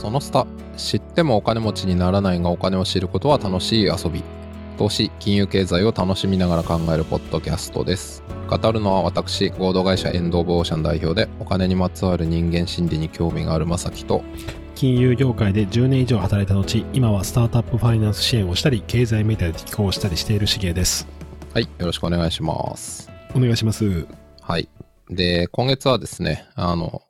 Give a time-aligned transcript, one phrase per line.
[0.00, 0.46] そのスタ
[0.78, 4.24] 知ってもお金持ちにならないがお金を知ることは楽しい遊び。
[4.78, 8.22] 投資金融経済を楽しみながら考えるポッドキャストです。
[8.48, 14.22] 語るのは私合同会社エンド・オブ・オーシャン代表でお金にまつわる人間心理に興味があるまさきと
[14.74, 21.06] 金融業界で10年以上働いた後今はスタートアップファイナンス支援をしたり経済メディアで寄稿したりしているしげです。
[21.52, 23.10] はいよろしくお願いします。
[23.34, 24.06] お願いします。
[24.40, 24.66] はい。
[25.10, 27.02] で今月はですねあの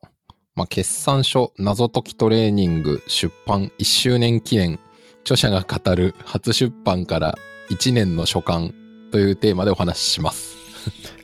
[0.61, 4.79] まあ、決算書謎解きトレーニング出版1周年記念
[5.23, 7.39] 著者が語る初出版から
[7.71, 8.69] 1年の書簡
[9.11, 10.59] というテーマでお話しします。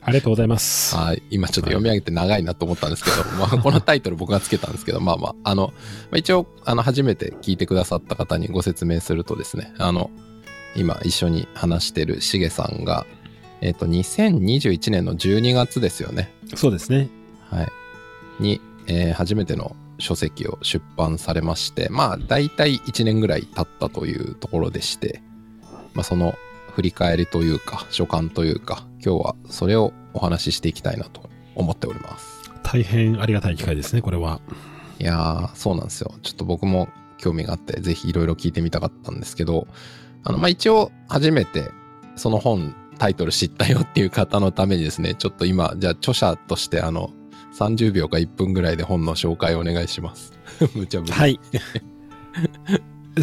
[0.01, 0.95] ありがとうございます。
[0.95, 1.21] はい。
[1.29, 5.67] 今ちょっと読み上げて長いなと思ったんですけど、まあ、このタイトル僕がつけたんですけど、 まあまあ、あの、
[6.09, 10.09] まあ、一応、あの、初めて聞いてくださった方にご説明するとですね、あの、
[10.75, 13.05] 今一緒に話してるしげさんが、
[13.61, 16.33] えっ、と、2021年の12月ですよね。
[16.55, 17.09] そうですね。
[17.51, 17.67] はい。
[18.39, 25.21] に、えー初めての書籍を出版されまして、まあ、大体1年ぐらい経ったというところでして、
[25.93, 26.35] まあ、その
[26.73, 32.51] 振り返りというか、書簡というか、今日はそれをお話ししていきたいなと思っております。
[32.61, 34.39] 大変ありがたい機会ですね、これは。
[34.99, 36.13] いやー、そうなんですよ。
[36.21, 39.67] ちょっと僕も興味があって、ぜひいろいろ聞いてみたかったんですけど、
[40.23, 41.71] あの、まあ、一応、初めて
[42.17, 47.11] その本、タイトル知ったよっていう方のためにですね、ちょっと今、じゃあ著者としてあの、
[47.57, 50.33] 30秒か1分ぐらいで本の紹介をお願いします。
[50.75, 51.11] 無茶ぶり。
[51.11, 51.39] はい。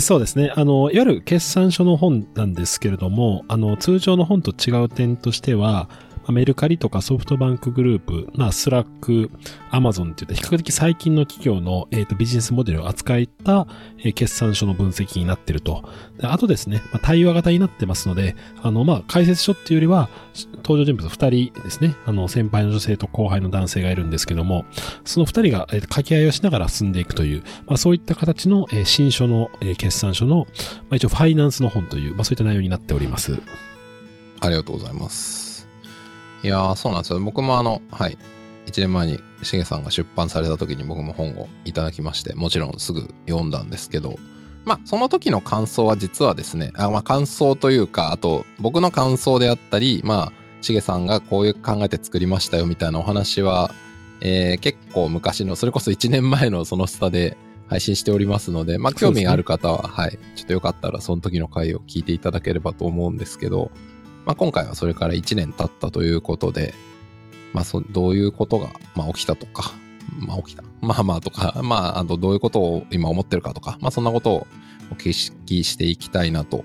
[0.01, 0.53] そうですね。
[0.57, 5.89] あの、いわゆる決算書の本なんですけれども、あの、通常の本と違う点としては、
[6.33, 9.31] メルカリとかソフトバンクグループ、まあ、スラック、
[9.71, 13.67] アマゾンっていった比較的最近の企業の、えーとビジネスモデルを扱った、
[13.99, 15.85] え決算書の分析になってると。
[16.19, 20.09] であとですね、まあ、対話型になってますので、あの、まあ、解説書っていうよりは、
[20.57, 24.65] 登場人物2人ですね、あの、先輩の女性と後輩の男性がいるんですけども、
[25.05, 30.47] その2人が、えー掛け合いをしながら進んでいくという、まあ、そういった形の、え新書の、え決算書の、
[30.89, 33.39] まあ、一応ファイナンスの本という、まあ、そういった内容になっております。
[34.41, 35.44] ありがとうございます。
[36.45, 37.21] いやー、そうなんですよ。
[37.21, 38.19] 僕もあの、はい。
[38.67, 44.17] 1年前にしげさんが出版された時に僕も本をいただきまして、もちろんすぐ読んだんですけど、
[44.67, 53.71] まあ、その時の感想は実はですね、あまあ、感想というか、あと、僕の感想であったり、まあ、しげさんがこういう考えて作りましたよみたいなお話は、
[54.21, 57.39] えー結構昔の、それこそ1年前のそのスタで
[57.69, 63.71] 配信しておりますので、まあ、興味がある方は、はい、ちょっとよかったらその時の回を聞いていただければと思うんですけど、
[64.25, 66.75] まあ、今回はそれから1年経ったということで、
[67.53, 69.73] まあ、そどういうことが、まあ、起きたとか、
[70.19, 70.65] まあ、起きた。
[70.81, 74.47] まあまあとか、まあ、 あとどういうことを今思ってるかとか、まあ、そんなことを
[74.91, 76.65] お聞きしていきたいなと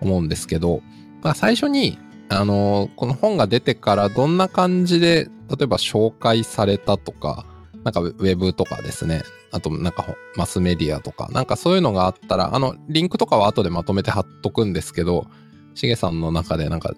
[0.00, 0.82] 思うんですけど、
[1.22, 1.98] まあ、最初に、
[2.32, 7.44] あのこの本が出てからどんな感じで、例えば紹介されたとか、
[7.82, 10.06] なんかウェブとかですね、あとなんか
[10.36, 15.26] マスメディアとか、なんかそういうのがあったら、あの、リンクとかは後でまとめて貼っとくんですけど、
[15.74, 16.94] しげさんの中でなんか、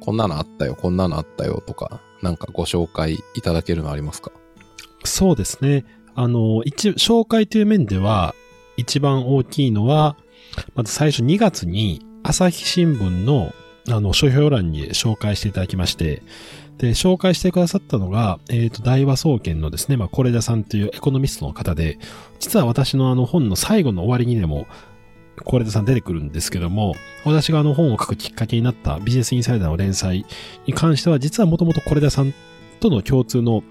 [0.00, 4.30] こんなのあったよ、こんなのあったよとか、なんかご紹介いただけるのありますか？
[5.04, 5.84] そうですね。
[6.14, 8.34] あの、一、紹介という面では、
[8.76, 10.16] 一番大きいのは、
[10.74, 13.52] まず最初2月に、朝日新聞の、
[13.88, 16.22] あの、書評欄に紹介していただきまして、
[16.78, 21.98] で、紹介してくださったのが、えっ、と、大和総研のですね、まあ、是枝さんというエコノミストの方で、
[22.38, 24.66] 実は私のあの本の最後の終わりにでも、
[25.36, 26.94] 是枝さん出てくるんですけども、
[27.24, 30.26] 私があの本を書くきっかけになったビジネスインサイダーの連載
[30.66, 32.34] に関しては、実はもともと是枝さん
[32.80, 33.62] との共通の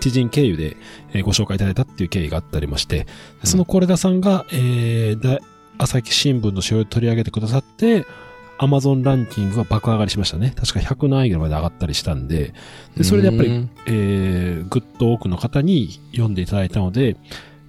[0.00, 0.76] 知人経由で
[1.12, 3.06] えーご紹介いただいたっていう経緯があったりまして、
[3.44, 5.40] その是枝さんが、えーだ
[5.78, 8.04] 朝日新聞の使用を取り上げてくださって、
[8.58, 10.52] アマゾンランキングが爆上がりしましたね。
[10.54, 12.54] 確か100何位ぐらいまで上がったりしたんで、
[12.96, 17.16] でそれでやっぱりえーぐっと多くの方に読んでいただいたので、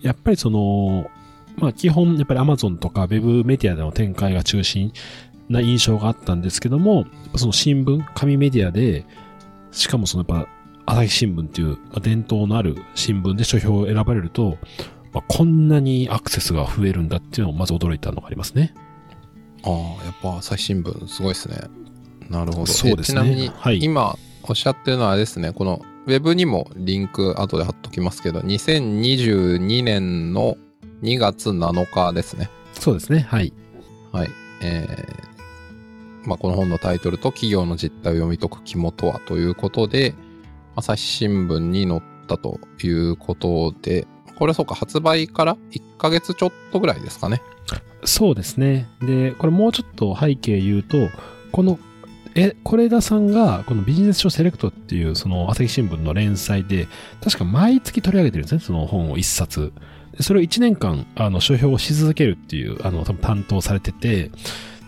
[0.01, 1.09] やっぱりその、
[1.57, 4.91] まあ基本、やっぱり Amazon とか Web メディアでの展開が中心
[5.49, 7.05] な印象があったんですけども、
[7.35, 9.05] その新聞、紙メディアで、
[9.71, 10.49] しかもそのやっぱ
[10.85, 14.57] 朝日新聞っていう、まあ伝統のある新聞で書評を選ばれると、
[15.13, 18.73] まあ、こんなにアクセスが増えるんだっていうのをまず驚いたのがありますね。
[19.63, 21.57] ああ、やっぱ朝日新聞すごいですね。
[22.29, 22.65] なるほど。
[22.65, 30.57] そうですねえちなみに、はい今おっしゃってるのはあれですね、このウェブにもリンク後で貼っときますけど、2022年の
[31.03, 32.49] 2月7日ですね。
[32.73, 33.19] そうですね。
[33.29, 33.53] はい。
[34.11, 34.29] はい。
[34.61, 35.33] えー
[36.25, 40.15] まあ、この本のタイトルと企業の実態を読み解く肝とはということで、
[40.75, 44.07] 朝日新聞に載ったということで、
[44.37, 47.41] これそうか、発売から1ヶ月ちょっとぐらいですかね。
[48.05, 48.87] そうですね。
[49.01, 51.09] で、これもうちょっと背景言うと、
[51.51, 51.77] この、
[52.35, 56.87] え、是枝さんが、このビジネス書セレクトっていう、その朝日新聞の連載で、
[57.23, 59.71] 確か毎月取り上げてるんですね、その本を一冊。
[60.17, 64.31] でそれを1年間、あの、書評をし続けるっていう、あの、多分担当されてて、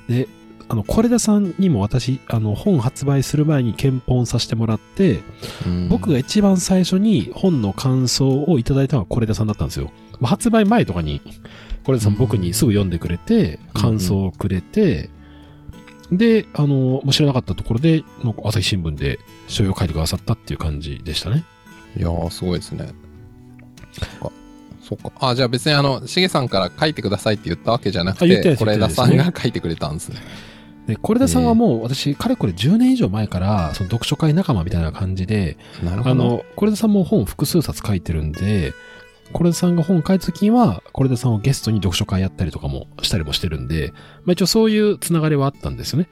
[0.07, 0.27] で、
[0.68, 5.19] あの、是枝さんにも私、あの、本発売する前に検本させてもらって、
[5.66, 9.92] うん僕が一番最初に本の感想をいただいたのは是枝さんだったんですよ。
[10.19, 11.22] まあ発売前とかに、
[11.83, 15.10] 是枝さん僕にすぐ読んでくれて、うん感想をくれて、
[16.12, 18.04] で、あの、知らなかったところで、
[18.44, 21.44] 朝日新聞で書評を書いてくださったっていう感じでしたね。
[21.98, 22.89] いやー、すごいですね。
[24.88, 25.12] そっか。
[25.20, 30.20] あ、じゃあ別にあの、しげさんから書いてくださいって言ったわけじゃなくて、て是枝さんが書いてくれたんですね。
[30.88, 36.12] で、是枝さんはもう私、かれこれ10年以上前から、その読書会仲間みたいな感じで、なるほど。
[36.12, 38.74] あの、是枝さんも本複数冊書いてるんで、
[39.34, 43.92] 是枝さんが本書いた時には、是枝さんをゲストに読書会やったりとかもしたりもしてるんで、
[44.24, 46.10] まあ一応そういうつながりはあったんですよね。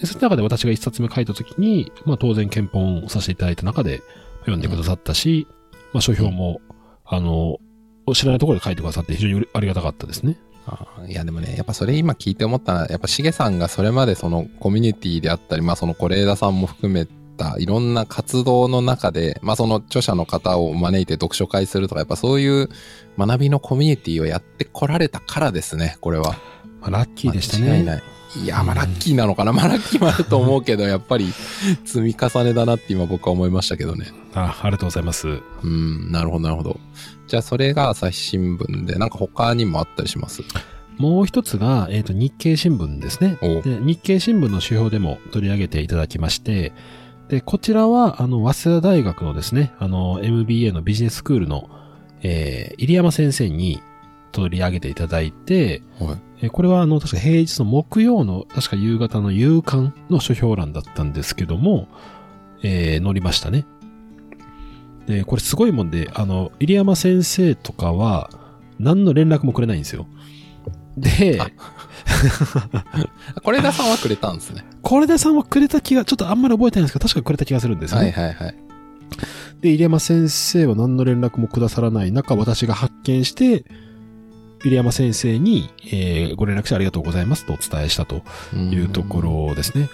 [0.00, 4.02] で、その中で私が一冊目書いた時に、まあ当然検本をさせていただいた中で
[4.40, 5.46] 読んでくださったし、
[5.92, 6.60] まあ書評も、
[7.04, 7.58] あの、
[8.14, 10.36] 知らないところで書いてくださって非常にありがたかったですね。
[10.66, 17.06] あーいやでもね、やっぱそれ今聞いて思ったのは、やっぱしげさんがそれまでそのコミュニティであったり、まあその是枝さんも含め
[17.36, 22.68] たいろんな活動の中で、まあその著者の方を招いて読書会するとか、やっぱそういう
[23.16, 26.36] 学びのコミュニティをやってこられたからですね、これは。
[26.80, 27.68] まあラッキーでしたね。
[27.70, 28.02] 間違いない。
[28.42, 29.52] いや、まあラッキーなのかな。
[29.52, 31.32] まあラッキーもあると思うけど、 やっぱり
[31.84, 34.06] 積み重ねだなって今僕は思いましたけどね。
[34.34, 35.28] あありがとうございます。
[35.62, 36.78] うん、なるほど、なるほど。
[37.26, 40.42] じゃあそれが朝日新聞で、なんか他にもあったりします？
[40.98, 43.36] もう一つが、えっ、と、日経新聞ですね。
[43.42, 46.72] おで日経新聞の指標でも取り上げていただきまして、
[47.28, 51.68] で、こちらは、あの、早稲田大学のですね、あの、MBA のビジネススクールの、
[52.22, 53.82] えー、入山先生に
[54.36, 56.18] 取り上げていただいて、はい。
[56.42, 61.88] えーこれは、あの、確か平日の木曜の、確か夕方の夕刊の書評欄だったんですけども、
[62.62, 63.64] えー、載りましたね。
[65.06, 68.30] で、これすごいもんで、あの、入山先生とかは、
[68.78, 70.06] 何の連絡もくれないんですよ。
[70.98, 71.50] で、あ
[73.42, 74.64] 是枝さんはくれたんですね。
[74.82, 78.10] 是枝さんはくれた気が、ちょっとあんまり覚えてないんですけど、確かくれた気がするんですよね。
[78.10, 78.66] はいはいはい。
[79.60, 83.64] で、入山先生は何の連絡もくださらない中、私が発見して、
[84.64, 88.22] 入山先生に、えーご連絡してありがとうございますとお伝えしたと
[88.54, 89.88] いうところですね。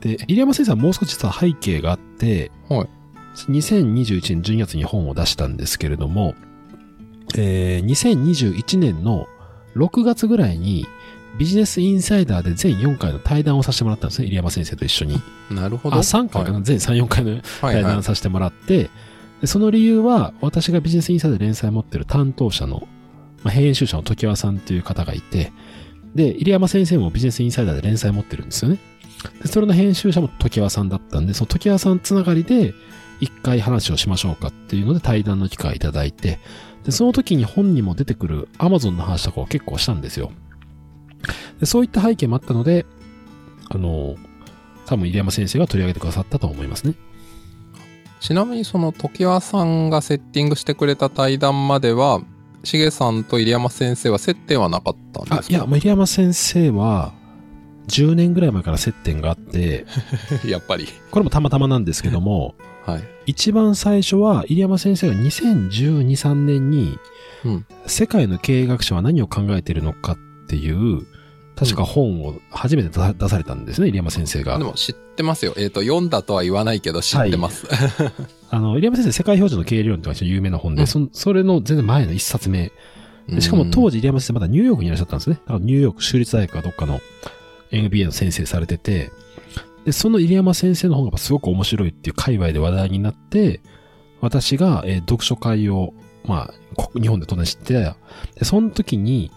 [0.00, 2.88] で、入山先生はもう少し実は背景があって、はい
[3.48, 6.34] 2021年12月に本を出したんですけれども、
[7.36, 9.26] えー2021年の
[9.76, 10.86] 6月ぐらいに
[11.38, 15.20] ビジネスインサイダーで全4回の対談をさせてもらったんですね、入山先生と一緒に。
[15.50, 15.96] なるほど。
[15.96, 18.90] あ、3回かな、全3、4回のはいはい対談させてもらって、
[19.40, 22.88] でその理由は、私がビジネスインサイダーで連載を持ってる担当者の、
[23.42, 25.52] まあ、編集者の時和さんっていう方がいて、
[26.14, 28.78] で、入山先生もビジネスインサイダーで連載持ってるんですよね。
[29.42, 32.74] で、それの編集者も時和さんだったんで、その時和さんつながりで、
[33.20, 36.38] 一回話をしましょうかっていうので対談の機会をいただいて、
[36.84, 40.32] で、その時に本にも出てくる Amazon の話とかを結構したんですよ。
[41.60, 42.86] で、そういった背景もあったので、
[43.68, 44.16] あの、
[44.86, 46.94] 多分入山先生が取り上げてくださったと思いますね。
[48.20, 52.22] ちなみにその時和さんがセッティングしてくれた対談までは、
[52.64, 55.44] しげさんと入山先生は接点はなかったんですか？
[55.48, 57.12] あ、いや、入山先生は、
[57.88, 59.86] 10年ぐらい前から接点があって、
[60.46, 60.86] やっぱり。
[61.10, 62.54] これもたまたまなんですけども、
[62.86, 63.02] はい。
[63.26, 66.98] 一番最初は、入山先生が2012、3年に、
[67.44, 71.06] うん世界の経営学者は何を考えているのかっていう、
[71.56, 74.64] 確か本を初めて出出されたんですね、入山先生がで。
[74.64, 75.54] も知ってますよ。
[75.56, 77.66] えっ、と、読んだとは言わないけど知ってます。
[78.50, 82.72] あの、入山先生、世界標準の経営理論っていうのが非常に有名な本で、うんそそれの全然前の一冊目。
[83.28, 85.38] でしかも当時、時入山先生まだニューヨークにいらっしゃったんですね。
[85.60, 87.00] ニューヨーク州立大学かどっかの
[87.70, 89.10] NBA の先生されてて、
[89.84, 93.60] で、その入山先生の本がすごく面白いっていう界隈で話題になって、
[94.20, 97.94] 私が、えー読書会を、まあ、こ日本で当然知って、
[98.34, 99.30] で、その時に、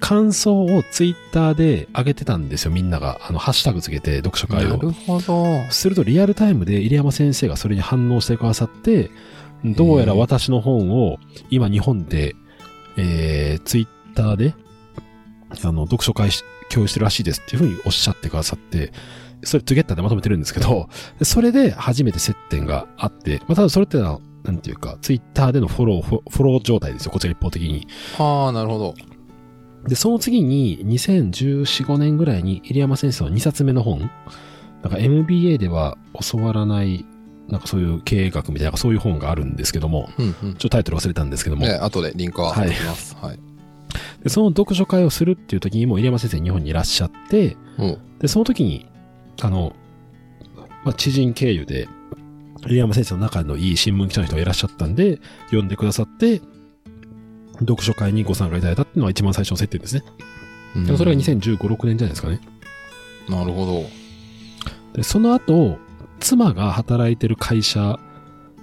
[0.00, 3.20] 感想をツイッターで上げてたんですよ、みんなが。
[3.22, 4.68] あの、ハッシュタグつけて読書会を。
[4.68, 5.62] なるほど。
[5.70, 9.10] するとリアルタイムで入山先生がそれに反応してくださって、
[9.64, 11.18] どうやら私の本を
[11.50, 12.36] 今日本で、
[12.96, 14.54] えー、ツイッターで、
[15.64, 18.92] あの、読書会し共有してるらしいですっていうふうにおっしゃってくださって、
[19.42, 20.88] それトゥゲッターでまとめてるんですけど、
[21.22, 27.86] それで初めて接点があって、まあ、ただそれってのは、なんていうか、ツイッターでのフォロー、フォフォロー状態ですよ、こちら一方的に。
[28.18, 28.94] ああ、なるほど。
[29.88, 34.10] で、その次に2014、5年ぐらいに入山先生の2冊目の本、
[34.82, 35.96] なんか MBA では
[36.30, 37.04] 教わらない、
[37.48, 40.34] なんかそういう経営学みたいな、そういう本があるんですけども、うんうん。
[40.34, 43.16] ちょっとタイトル忘れたんですけども、で、後でリンクは貼ってます。
[43.16, 43.38] はい。
[44.22, 47.98] でその読書会をするっていう時にも入山先生日本にいらっしゃって、うん。
[48.18, 48.86] で、その時に、
[49.40, 49.74] あの、
[50.84, 51.88] まあ、知人経由で、
[52.66, 56.42] 入山先生の仲のいい新聞記者の人がいらっしゃったんで、呼んでくださって、
[57.60, 60.02] 読書会にご参加いただいたっていうのが一番最初の設定ですね。
[60.76, 62.40] うんでそれが2015、6年じゃないですかね。
[63.28, 63.84] なるほど。
[64.94, 65.78] で、その後、
[66.20, 67.98] 妻が働いてる会社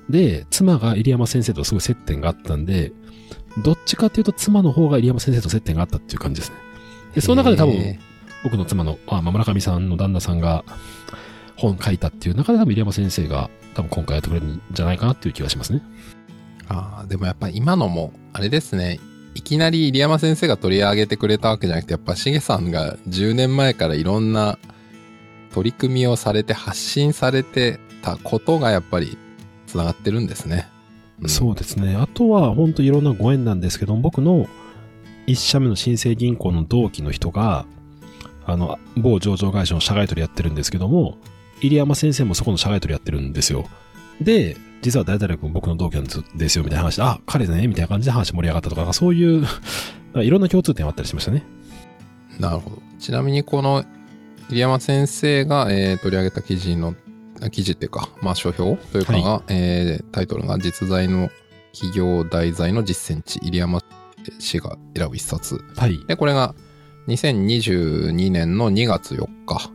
[0.09, 2.91] で、妻が入山先生とすごい接点があったんで、
[3.63, 6.57] どっちかっていうと妻の方が入山先生と接点があったっていう感じですね。
[7.15, 7.99] で、その中で多分、へ
[8.43, 10.63] 僕の妻の、あ村上さんの旦那さんが
[11.55, 15.81] 本書いたっていう中で多分入山先生が多分今回やってくれるんじゃないかなっていう気がしますね。
[16.69, 18.99] ああ、でもやっぱ今のも、あれですね。
[19.35, 24.57] いきなり入山先生が取り上げてくれたわけじゃなくて、やっぱしげさんが10年前からいろんな
[25.53, 29.17] 取り組みをされて発信されてたことがやっぱり
[29.67, 30.67] 繋がってるんですね。
[31.21, 31.95] んそうですね。
[31.95, 34.47] あとは本当いろんなご縁なんですけど、僕の
[35.27, 37.65] 一社目の新生銀行の同期の人が、
[38.45, 41.17] あの、某上場会社の社外取りやってるんですけども、
[41.61, 43.65] 入山先生もそこの社外取りやってるんですよ。
[44.21, 46.05] で、実は誰々君僕の同期なん
[46.37, 49.45] ですよ、みたいな話で、あ、彼ね、みたいな感じで話盛り上がったとか、そういう、
[50.21, 51.43] いろんな共通点があったりしましたね。
[52.39, 52.81] なるほど。
[52.99, 53.83] ちなみにこの
[54.49, 56.95] 入山先生が、えー取り上げた記事の、
[57.41, 61.29] あ記事っていうか、まあ書評というかが、えータイトルが実在の
[61.73, 63.81] 企業題材の実践地、入山
[64.39, 65.59] 氏が選ぶ一冊。
[65.75, 65.99] はい。
[66.07, 66.53] で、これが
[67.07, 69.69] 2022年の2月4日。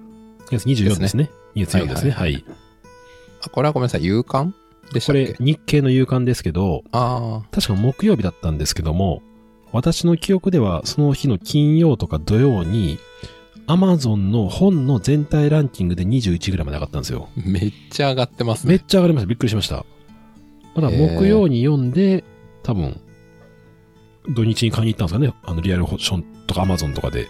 [0.51, 1.31] 2月24ですね。
[1.55, 2.11] 2月24ですね。
[2.13, 2.45] ははいい。
[3.43, 4.55] あ、これはごめんなさい、夕刊？
[4.93, 9.23] でこれ、日経の夕刊ですけど、あ確か木曜日だったんですけども、
[9.73, 12.99] 私の記憶ではその日の金曜とか土曜に、
[13.67, 17.29] アマゾンの本の全体ランキングで21ぐらいまで上がったんですよ。
[17.39, 18.85] あ、めっちゃ上がってますめっね。
[18.89, 19.27] ちゃ上がりました。
[19.29, 19.87] びっくりしました。
[20.75, 22.25] まだ木曜に読んで、
[22.65, 23.01] 多分、
[24.29, 25.33] 土日に買いに行ったんですかね？
[25.45, 27.29] あの、リアルションとかアマゾンとかで。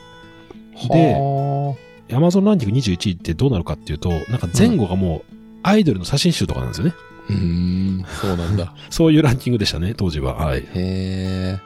[0.88, 1.76] では
[2.12, 6.94] アマゾンランキング21位ってどうなるかっていうと、なんか前後がもう、アイドルの写真集とかなんですよね。
[6.96, 7.32] あ。
[7.32, 8.74] うーん、そうなんだ。
[8.90, 10.34] そういうランキングでしたね、当時は。
[10.34, 10.60] はい。
[10.60, 11.58] へえ。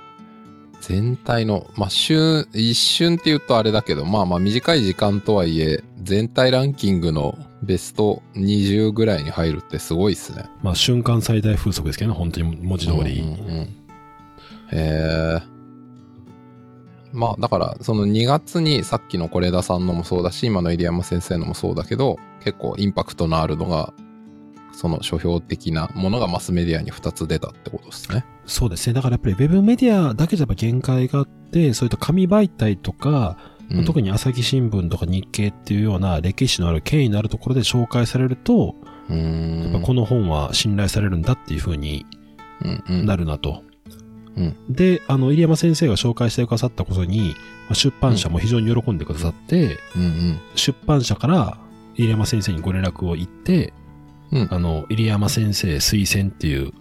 [0.80, 10.44] 全体の、まあ、瞬、一瞬って言うとあれだけど、まあまあ短い時間とはいえ、全体ランキングのベスト20ぐらいに入るってすごいっすね。
[10.62, 13.20] まあ、瞬間最大風速ですけどね、本当に文字通り。
[13.20, 13.84] うんうんうん
[14.72, 15.53] へえ。
[17.14, 23.94] まあだからその2月にさっきの是枝さんのもそうだし今の入山先生のもそうだけど結構インパクトのあるのが
[24.73, 28.25] その書評的なものがマスメディアに2つ出たってことですね。
[28.44, 28.92] そうですね。
[28.92, 33.38] だからやっぱりウェブメディアだけじゃやっぱ限界があって、そういった紙媒体とか、
[33.71, 38.75] うん特に朝日新聞とか日経っていうような歴史のある権威のあるところで紹介されると、
[39.09, 42.04] うーんやっぱこの本は信頼されるんだっていう風に
[42.62, 43.62] うんうんなるなと。
[43.66, 43.74] うん
[44.69, 47.35] で、あの、入山先生が紹介してくださったことに、
[47.69, 50.41] まあ出版社も非常に喜んでくださって、うんうん。
[50.55, 51.59] 出版社から
[51.95, 53.73] 入山先生にご連絡を言って、
[54.33, 54.49] うん。
[54.50, 56.73] あの、入山先生推薦っていう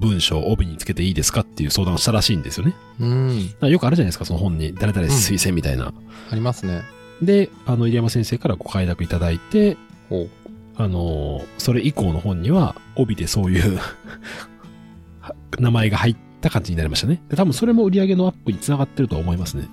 [0.00, 2.74] 文章を帯につけていいですかっていう相談をしたらしいんですよね。
[3.00, 3.70] うん。
[3.70, 4.74] よくあるじゃないですか、その本に。
[4.74, 5.92] 誰々推薦みたいな。
[6.30, 6.82] ありますね。
[7.22, 9.76] で、あの、入山先生からご快諾いただいて、
[10.76, 13.80] あの、それ以降の本には帯でそういう
[15.58, 17.22] 名前が入った感じになりましたね。
[17.28, 19.68] で、多分それも売り上げのアップにつながってるとは思いますね。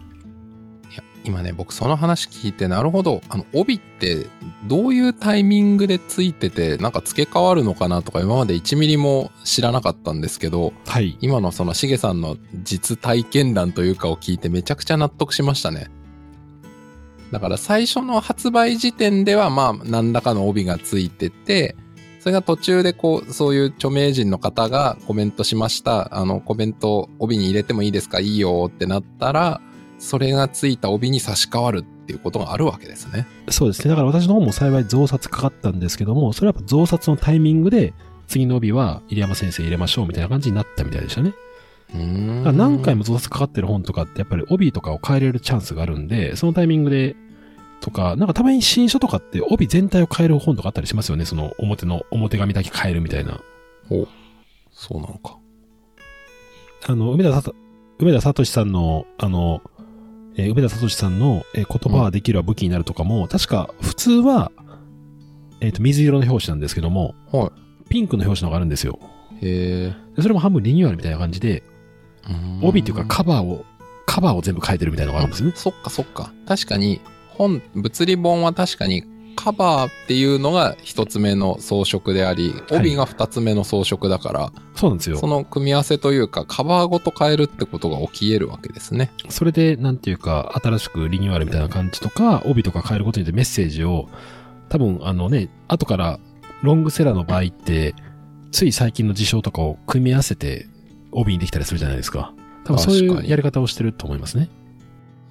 [0.91, 4.27] いや今ね僕その話聞いてなるほどあの帯って
[4.67, 11.17] どういうタイミングでついててなんか付け替わるのかなとか今まで1ミリも知らなかったんですけどはい。
[11.21, 15.89] 今のそのしげさんの実体験談というかを聞いてめちゃくちゃ納得しましたね。
[17.33, 21.75] だから最初の発売時点ではまあ何らかの帯がついてて、
[22.23, 26.17] それが途中でこう、そういう著名人の方がコメントしました。
[26.17, 28.21] あのコメント帯に入れてもいいですか？
[28.21, 29.59] いいよってなったら、
[29.99, 33.27] それがついた帯に差し替わるっていうことがあるわけですね。
[33.49, 33.89] そうですね。
[33.89, 37.93] だから私の方も幸い増刷かかったんですけども、それはやっぱ増刷のタイミングで、
[38.27, 41.33] 次の帯は入山先生入れましょうみたいな感じになったみたいでしたね。
[41.93, 47.17] うーん何回も増刷かかってる本とかってやっぱり帯とかを変えれるチャンスがあるんで、そのタイミングで、
[47.83, 51.25] とか、なんかたまに新書とかって帯全体を変える本とかあったりしますよね。
[51.25, 53.41] その表の、表紙だけ変えるみたいな。
[53.91, 54.07] お
[54.71, 55.37] そうなのか。
[56.87, 57.53] あの、梅田さと、
[57.99, 59.61] 梅田聡さんの、あの、
[60.37, 64.53] えー梅田聡さんの、えー言葉はできるは武器になるとかも、確か普通は、
[65.59, 67.51] えっ、と、水色の表紙なんですけども、は
[67.89, 68.97] ピンクの表紙の方があるんですよ。
[69.41, 69.45] い。
[69.45, 69.93] へえ。
[70.15, 71.63] でそれも半分リニューアルみたいな感じで、
[72.61, 73.65] 帯っていうかカバーを、
[74.05, 75.51] カバーを全部変えてるみたいなのがあるんですね。
[75.53, 76.31] そっかそっか。
[76.47, 77.01] 確かに、
[77.37, 79.03] 本、物理本は確かに
[79.35, 85.27] カバーっていうのが一つ目の装飾であり、はい帯が二つ目の装飾だから、そうなんですよそ。
[85.27, 89.11] の組み合わせというか、カバーごと変えるってことが起き得るわけですね。
[89.29, 94.07] それで、なんていうか、新しくリニューアルみたいな感じとか、帯とか変えることによってメッセージを、
[94.69, 96.19] 多分、あのね、後から、
[96.61, 97.95] ロングセラーの場合って、
[98.51, 100.67] つい最近の事象とかを組み合わせて、
[101.11, 102.33] 帯にできたりするじゃないですか。
[102.65, 104.49] 多分そういうやり方をしてると思いますね。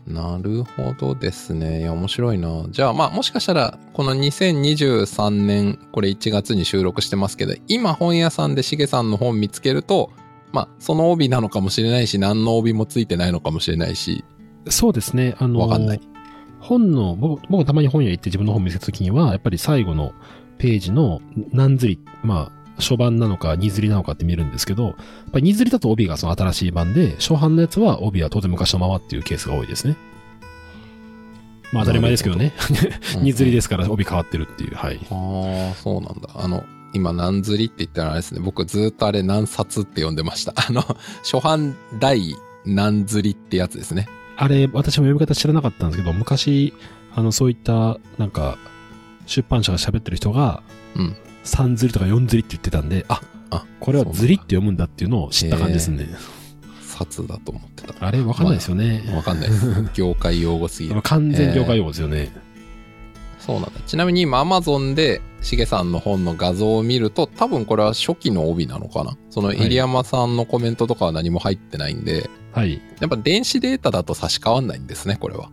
[0.06, 1.80] なるほどですね。
[1.80, 2.64] いや、面白いな。
[2.70, 10.10] じゃあ、まあ、もしかしたら、この2023年、これ1月に収録してますけど、今本屋さんでしげさんの本見つけると、
[10.52, 14.24] まあ、その帯なのかもしれないし、何の帯もついてないのかもしれないし、
[14.68, 15.34] そうですね。
[15.38, 16.00] あの、わかんない
[16.60, 20.12] 本の、僕、僕たまに本屋行って自分の本見せたときには、やっぱり最後の
[20.58, 21.20] ページの
[21.52, 24.94] 何釣り、まあ、初版なのか二釣りなのかって見るんですけど、やっ
[25.32, 29.96] ぱり二釣りだと帯がその新しい版で、初版のやつは帯は当然昔のままっていうケースが多いですね。
[31.72, 32.52] まあ当たり前ですけどね。
[33.22, 35.00] 二釣りですから帯変わってるっていう、はい。
[35.10, 36.30] ああ、そうなんだ。
[36.34, 36.64] あの、
[36.94, 38.40] 今、何釣りって言ったらあれですね。
[38.40, 40.52] 僕ずっとあれ何冊って呼んでました。
[40.56, 40.82] あの、
[41.22, 42.34] 初版第
[42.66, 44.08] 何釣りってやつですね。
[44.36, 46.74] あれ、私も読み方知らなかったんですけど、昔、
[47.14, 48.58] あの、そういった、なんか、
[49.26, 50.62] 出版社が喋ってる人が、
[50.96, 51.16] うん。
[51.44, 53.20] 3釣りとか4釣りって言ってたんで、あ、
[53.50, 56.08] あ、これは釣りって読むんだっていうのを知った感じですね。
[56.80, 58.06] 冊だと思ってた。
[58.06, 59.02] あれ、わかんないですよね。
[59.14, 59.90] わかんないです。
[59.94, 61.02] 業界用語すぎる。
[61.02, 62.32] 完全業界用語ですよね。
[63.38, 63.72] そうなんだ。
[63.86, 72.80] ちなみに今 Amazon でしげさんの本の画像を見ると多分これは初期の帯なのかなそのい入山さんのコメントとかは何も入ってないんで、はい。
[73.00, 75.50] やっぱ電子データだと差し替わんないんですね、これは。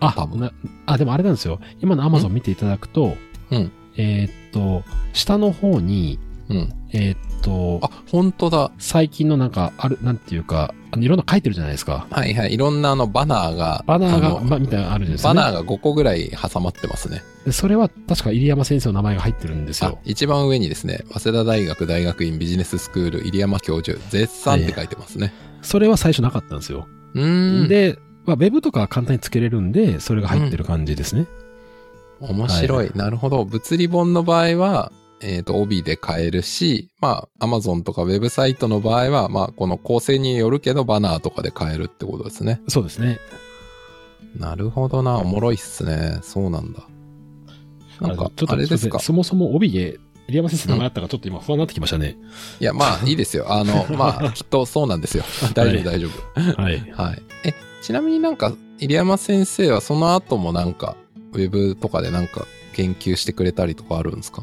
[0.00, 0.52] 多あ、分な
[0.86, 1.58] あ、でもあれなんですよ。
[1.80, 3.16] 今の Amazon 見ていただくと、
[3.50, 6.72] うんえーっと、下の方に、うん。
[6.92, 8.70] えーっと、あ、本当だ。
[8.78, 12.06] 最近のなんか、ある、なんていうか、あのいろんな書いてるじゃないですか。
[12.10, 12.54] はいはい。
[12.54, 15.40] いろんなあのバナーが、バナーが、ま、みたいなのあるんですよね。
[15.40, 17.22] バナーが5個ぐらい挟まってますね。
[17.44, 25.34] でそれは確か入山先生の名前が入ってるんですあよ。、一番上にですね、早稲田大学大学院ビジネススクール入山教授、絶賛って書いてますね。
[25.60, 26.86] それは最初なかったんですよ。
[27.14, 27.68] うーん。
[27.68, 31.26] で、まあ、ウェブとかは簡単につけれるんで、それが入ってる感じですね。
[32.20, 32.86] 面白い。
[32.88, 33.44] はなるほど。
[33.44, 42.60] 物理本の場合は、えっ、と、帯で買えるし、まあ、Amazon とかウェブサイトの場合は、まあ、この構成によるけど、バナーとかで買えるってことですね。
[42.68, 43.18] そうですね。
[44.36, 45.16] なるほどな。
[45.16, 46.18] おもろいっすね。
[46.22, 46.82] そうなんだ。
[48.00, 49.00] なんかあれちょっ、とあれですか？
[49.00, 52.16] そもそも帯で、入山先生の名前あったからちょっと今不安になってきましたね。
[52.60, 53.52] いや、まあ、 いいですよ。
[53.52, 55.24] あの、まあ、きっとそうなんですよ。
[55.54, 56.62] 大丈夫、大丈夫。
[56.62, 56.78] はい。
[56.92, 57.22] はい。
[57.44, 60.96] え、ちなみになんか、入山先生はその後もなんか、
[61.32, 64.42] ウェブとかでなんか研究してくれたりとかあるんですか？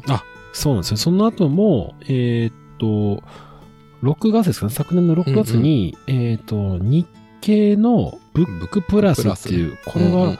[0.52, 0.96] そうなんですよ。
[0.96, 3.22] その後も、えーっと、
[4.02, 7.06] 6月ですかね、昨年の6月に、えーっと、日
[7.40, 10.38] 経のブックプラスっていう、これうんうんは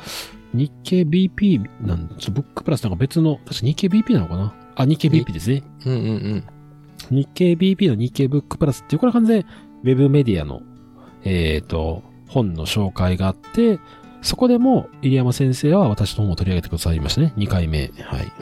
[0.54, 4.54] 日経 BP なんちょブックプラスなんか別の、確か日経 BP なのかな？
[4.74, 5.62] あ、日経 BP ですね。
[5.84, 6.44] うんうんうん。
[7.10, 10.62] 日経 BP の日経ブックプラスっていう、これは完全ウェブメディアの、
[11.24, 13.78] えっ、と、本の紹介があって、
[14.22, 17.32] そこでも、入山先生は私の本を取り上げてくださいましたね。
[17.36, 17.92] 2回目。
[18.02, 18.32] はい。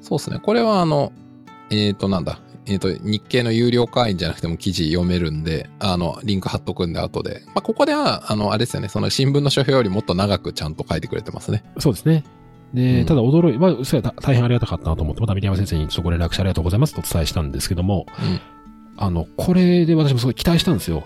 [0.00, 0.38] そうですね。
[0.38, 1.12] これはあの、
[1.70, 2.40] えっ、と、なんだ。
[2.66, 7.42] えっ、と、日経の有料会員じゃなくても記事読めるんで、あの、リンク貼っとくんで後で。
[7.46, 8.88] まあ、ここでは、あの、あれですよね。
[8.88, 11.64] その新聞の書評よりもっと長くちゃんと書いてくれてますね。
[11.78, 12.24] そうですね。
[12.74, 18.40] で、うんただ驚い、まあ、それは大変ありがたかったなと思って、また入山先生にちょっとご連絡してありがとうございますとお伝えしたんですけども、うん
[18.98, 21.04] あの、これで私もすごい期待したんですよ。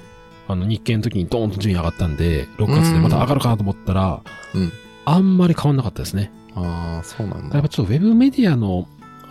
[0.50, 4.22] あの、日経の時にドーンと順位上がったんで、6月でまた上がるかなと思ったら、
[4.54, 4.72] うん
[5.06, 6.30] あんまり変わんなかったですね。
[6.54, 7.62] ああ、そうなんやっだ。
[7.62, 8.86] ぱちょっとウェブメディアの、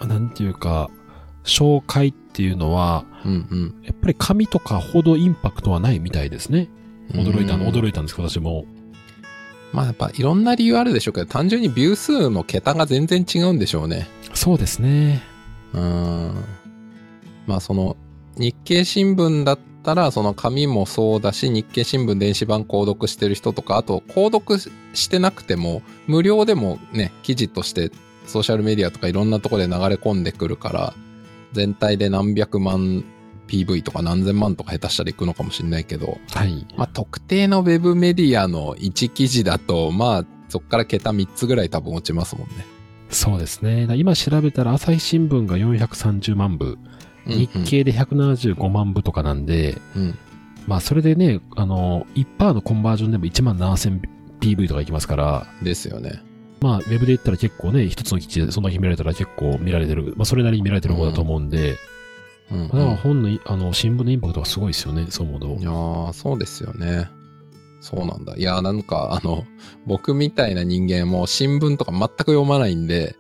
[0.06, 0.90] なんていうか、
[1.46, 3.76] 紹介っていうのは、うんうん。
[3.84, 6.68] やっぱり紙とかほどインパクトはないみたいですね。
[7.14, 8.66] 驚いたの、うん驚いたんですけど、私も。
[9.72, 14.08] まあ、やっぱいろんな理由あるでしょうけど、単純にビュー数の桁が全然違うんでしょうね。
[14.34, 15.22] そうですね。
[15.74, 15.82] うー
[16.32, 16.44] ん。
[17.46, 17.96] まあその
[18.38, 24.60] 日経新聞だったらその紙もそうだし日経新聞電子版購読してる人とかあと購読
[24.94, 27.92] してなくても無料でもね記事として
[28.26, 30.94] ソーシャルメディアとかいろんなとこで流れ込んでくるから
[31.54, 33.04] 全体で何百万
[33.48, 36.68] PV とか何千万とか下手したらいくのかもしれないけどはい。
[36.78, 42.66] まあ特定のウェブメディアの1記事だとまあそっから桁3つぐらい多分落ちますもんね。
[43.10, 43.88] そうですね。
[43.88, 46.78] だ今調べたら朝日新聞が430万部、
[47.30, 50.18] 日経で175万部とかなんで、うんうん
[50.68, 54.02] まあそれでね、あの、1%のコンバージョンでも1万7000
[54.40, 56.22] PV とかいきますから、ですよね。
[56.62, 61.72] まあウェブで言ったら結構ね、一つの記事でそんなに見られたら結構見られてる、まあそれなりに見られてる方だと思うんで、
[62.52, 65.64] うんうんだから本のい、あの、新聞のインパクトがすごいですよね、そう思うとい。
[65.64, 67.10] やー、そうですよね。
[67.82, 68.36] そうなんだ。
[68.36, 69.46] いやー、なんか、あの、
[69.86, 73.16] 僕みたいな人間も新聞とか全く読まないんで、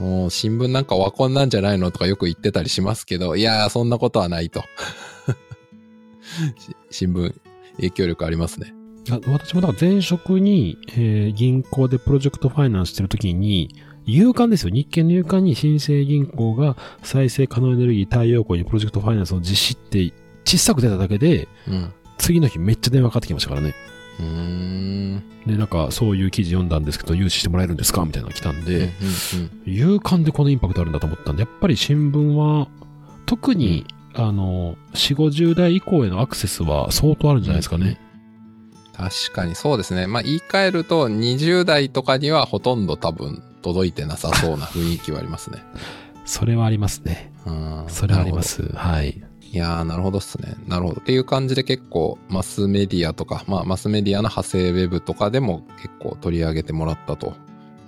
[0.00, 4.64] もう新聞なんかワコンなんじゃないのとかよく言ってたりしますけど、いやー、そんなことはないと。
[6.58, 7.34] し新聞、
[7.76, 8.72] 影響力ありますね。
[9.10, 13.74] あ私もだから前職に、えー銀行でプロジェクトファイナンスしてるときに、
[14.06, 14.70] 夕刊ですよ。
[14.70, 20.14] 日経の夕刊に新生銀行が再生可能エネルギー太陽光にプロジェクトファイナンスを実施って
[20.46, 21.92] 小さく出ただけで、うん。
[22.16, 23.74] 次の日めっちゃ電話かかってきましたからね。
[24.20, 25.22] うーん。
[25.46, 28.92] で、なんか、そういう記事読んだんですけど、融資してもらえるんですかみたいなのが来たんうんうんで、
[29.66, 32.68] 勇敢でこのインパクトあるんだと思ったんで、やっぱり新聞は、
[33.26, 38.00] 特に、あの、4、50代以降へのアクセスは相当あるんじゃないですかね。
[39.00, 40.06] 確かにそうですね。
[40.06, 45.58] まあ言い換えると20代とかにはほとんど多分届いてなさそうな雰囲気はありますね。
[46.26, 47.32] それはありますね。
[47.46, 47.84] うん。
[47.88, 48.62] それはあります。
[48.74, 49.22] はい。
[49.52, 50.54] いやー、なるほどっすね。
[50.68, 51.00] なるほど。
[51.00, 57.34] っていう感じで結構マスメディアとか、まあマスメディアの派生ウェブとかでも結構取り上げてもらったと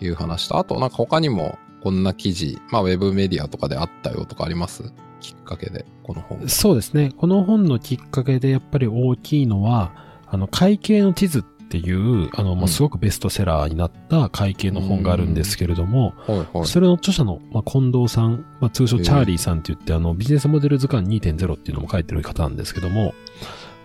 [0.00, 4.92] いう話と、あとなんか他にもこんな記事、まあウェブメディアとかであったよとかあります？
[5.20, 6.48] きっかけで、この本。
[6.48, 7.12] そうですね。
[7.16, 9.92] この本のきっかけでやっぱり大きいのは、
[10.26, 16.66] あの、会計の地図っていう、あの、もうすごくベストセラーになった会計の本があるんですけれども、はいはい。
[16.66, 23.14] それの著者の、まあ、近藤さん、まあ、通称チャーリーさんって言って、あの、ビジネスモデル図鑑2.0っていうのも書いてる方なんですけども、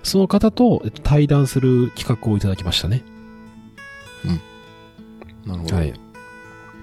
[0.04, 3.04] その方とえっと対談する企画をいただきましたね。
[5.46, 5.76] なるほど。
[5.76, 5.94] はい。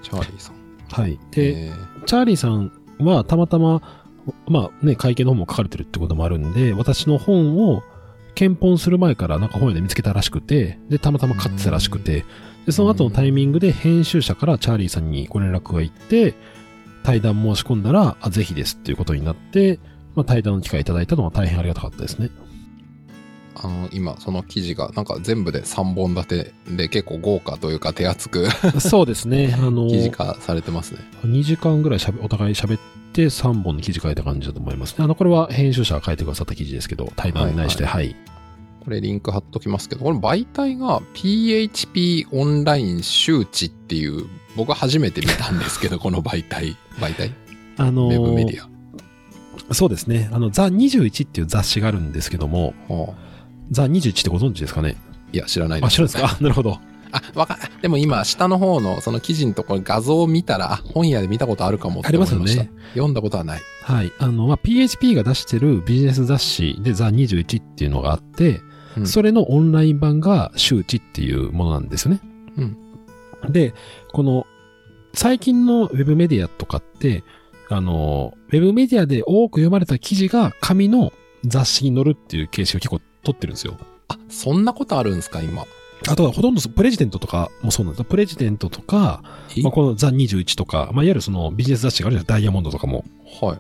[0.02, 0.54] チャーリーさん。
[0.90, 1.18] はい。
[1.30, 3.82] で、えーチャーリーさんはたまたま、
[4.46, 7.82] まあね、会計の本も書かれてるってこともあるんで、私の本を
[8.35, 12.25] 検本する前からなんか本屋で見つけたらしくて、で、たまたま買ってたらしくて、
[12.66, 16.35] で、その後のタイミングで編集者からチャーリーさんにご連絡が行って、
[17.03, 19.79] 対談申し込んだら、あ、ぜひですっていうことになって、
[20.14, 22.31] まあ対談の機会いただいたのは大変ありがたかったですね。
[23.56, 28.48] あの、今、その記事が、なんか全部で3本立てで結構豪華というか手厚く
[28.80, 29.54] そうですね。
[29.56, 31.00] あの、記事化されてますね。
[31.24, 32.80] 2時間ぐらいしゃべお互い喋っ
[33.12, 35.04] て3本の記事書いた感じだと思いますね。
[35.04, 38.16] あの、これは編集者が書いてくださった記事ですけど、対談に対して、はい。
[38.80, 47.32] これリンク貼っときますけど、これ媒体が PHP オンライン周知っていう、僕は初めて見たんですけど、 この媒体、媒体？
[47.76, 48.68] あのウェブメディア。
[49.74, 50.28] そうですね。
[50.32, 53.24] あの、ザ21っていう雑誌があるんですけども、はあ
[53.70, 54.96] ザ21ってご存知ですかね？
[55.33, 55.94] いや、知らないであ、す。
[55.94, 56.37] 知らないですか？
[56.40, 56.79] あ、なるほど。
[57.12, 62.40] あ、わかでも今、下の方のその記事のところ画像を見たら、あ、本屋で見たことあるかもってありますよ。
[62.40, 62.70] ね。
[62.94, 63.61] 読んだことはない。
[63.83, 64.12] はい。
[64.18, 68.61] あの、まあ、PHP が出してるビジネス雑誌でザ21っていうのがあって、
[68.96, 72.20] うんそれのオンライン版が周知っていうものなんですよね。
[72.57, 72.77] うん
[73.50, 73.74] で、
[74.12, 74.46] この、
[75.12, 77.24] 最近のウェブメディアとかって、
[77.68, 81.12] あの、ウェブメディアで多く読まれた記事が紙の
[81.44, 83.76] 雑誌に載るっていう形式を結構取ってるんですよ。
[84.08, 85.64] あ、そんなことあるんですか、今。
[86.06, 89.22] あとはほとんどプレジデントとかもそうなんですプレジデントとか、
[89.56, 89.62] え？
[89.62, 93.04] まあ、このザ21とか、まあ、いわゆるそのビジネス雑誌があるじゃないダイヤモンドとかも。
[93.40, 93.58] は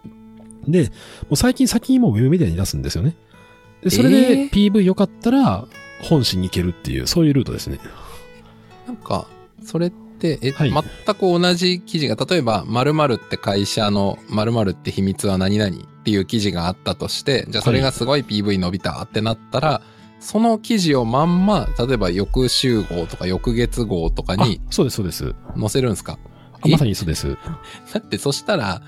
[0.66, 0.70] い。
[0.70, 0.90] で、も
[1.30, 3.16] う最近先にもうウェブメディアに出すんですよね。
[3.82, 4.36] で、それえ？
[4.46, 5.66] で PV 良かったら
[6.02, 7.78] 本誌に行けるっていう、そういうルートですね。
[8.86, 9.26] なんか、
[9.64, 15.74] それって、え、はい全く同じ記事が、例えば、〇〇って会社の〇〇って秘密は何々
[16.04, 19.80] っていう記事があったとして、じゃあそれがすごい PV 伸びたってなったら、
[20.20, 25.34] その記事をまんま、例えば翌週号とか翌月号とかあに、そうです、そうです。
[25.58, 26.18] 載せるんですか？
[26.60, 27.38] あまさにそうです。
[27.94, 28.82] だってそしたら、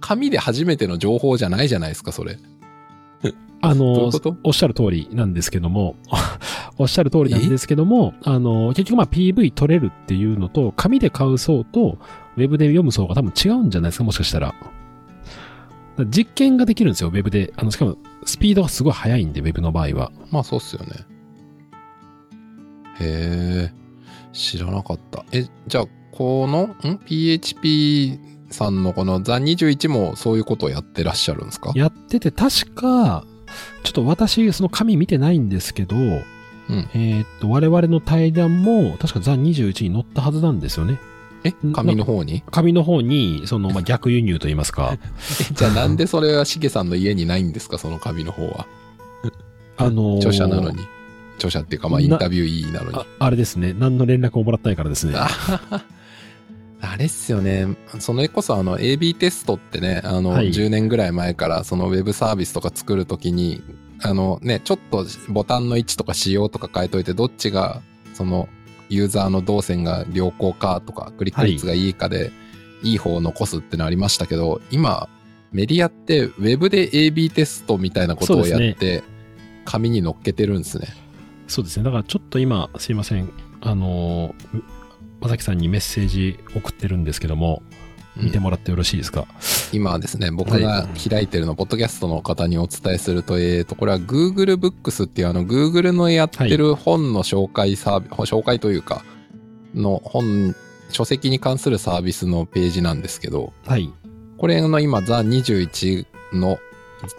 [0.00, 2.38] 紙で初めての情報じゃないじゃないですか、それ。
[3.62, 4.10] あの
[4.44, 5.96] おっしゃる通りなんですけども、
[6.78, 11.98] おっしゃる通りなんですけども、 あの、結局まあ PV 取れるっていうのと、紙で買う層と、
[12.36, 14.54] ウェブで読む層が多分違うんじゃないですか、もしかしたら。
[16.06, 17.52] 実験ができるんですよ、ウェブで。
[17.56, 20.12] あの、しかも、スピードがすごい速いんで、ウェブの場合は。
[20.30, 20.88] まあそうっすよね。
[23.00, 23.72] へえ、
[24.32, 25.24] 知らなかった。
[25.32, 28.18] え、じゃあ、この、ん ?PHP
[28.50, 31.72] さんのこのザ21もそういうことをやってらっしゃるんですか？
[31.74, 33.24] やってて、確か、
[33.84, 36.88] ちょっと私、その紙見てないんですけど、うん。
[36.94, 40.98] えーっと、我々の対談も、確かザ21に載ったはずなんですよね。
[41.44, 42.42] え、紙の方に？
[42.50, 44.98] 紙の方に、その、まあ、逆輸入といいますか、え
[45.54, 47.78] じゃあなんでそれはしげさんの家にないんですか？
[47.78, 48.66] その紙の方は。
[49.76, 50.78] あのー著者なのに。
[51.36, 52.96] 著者っていうか、まあインタビューイーなのに。
[52.98, 53.72] ああれですね。
[53.72, 55.14] 何の連絡ももらってないからですね。
[55.16, 55.28] あ
[56.82, 57.66] あれっすよね。
[57.98, 63.62] それこそあの AB テストってね、あのはい10年ぐらい前からそのウェブサービスとか作るときに、
[64.02, 67.82] あのね、ちょっとボタンの位置とか仕様とか変えといて、どっちが
[68.14, 68.48] その
[68.90, 72.30] ユーザーの動線が良好かとか、クリック率がいいかで、
[72.82, 75.08] いい方を残すってのありましたけど、今、
[75.52, 79.02] メディアってウェブで AB テストみたいなことをやって、
[79.64, 80.88] 紙に乗っけてるんですね。
[81.46, 81.84] そうですね。
[81.84, 83.32] だからちょっと今、すいません。
[83.60, 84.62] あのー、
[85.20, 87.79] まさきさんにメッセージ送ってるんですけども、うん
[88.20, 89.26] 見てもらってよろしいですか、
[89.72, 99.04] 今はですね、僕が開いてるの、ポッドキャストの方にお伝えすると、えーと、これは Google Books っていうあの、Google のやってる本の紹介サービス、紹介というか、
[99.74, 100.54] の本、
[100.90, 103.92] 書籍に関するサービスのページなんですけど、はい。
[104.38, 106.58] これの今、ザ21の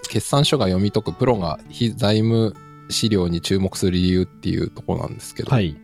[0.10, 2.56] 決算書が読み解くプロが非財務
[2.90, 5.52] 資料に注目する理由っていうところなんですけど。
[5.52, 5.76] はい。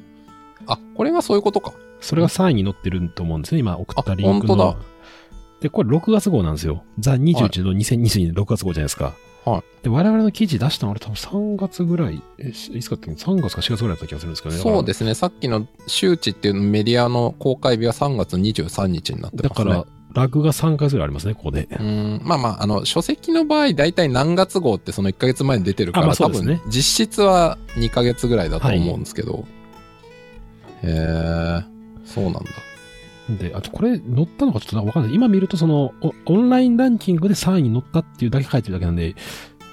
[0.68, 1.74] あ、これがそういうことか。
[2.00, 3.60] それが3位に載ってると思うんですね。
[3.60, 4.76] 今送ったリンクのだ。
[5.62, 6.84] で、これ6月号なんですよ。
[7.00, 9.14] ザ21の2022年6月号じゃないですか。
[9.44, 9.84] はい。
[9.84, 14.62] で、我々の記事出したのあれ多分3月ぐらい、え、しいつかって ?3 月か4月ぐらいだった気がするんですけどね。
[14.62, 15.14] そうですね。
[15.16, 19.50] さっきの周知っていうメディアの公開日は3月23日になってますね。
[19.50, 21.68] だから、ラグが3ヶ月ぐらいありますね、ここで。
[21.72, 29.46] うーんまあまあ、あの、書籍の場合、大体何月号ってその1ヶ月前に出てるから、ね分、実質は2ヶ月ぐらいだと思うんですけど。
[30.84, 31.64] へえ、
[32.08, 32.42] そうなんだ。
[33.30, 35.14] で、あとこれ載ったのかちょっとわかんない。
[35.14, 39.16] 今見るとそのオ、オンラインランキングで3位に載ったっていうだけ書いてるだけなんで、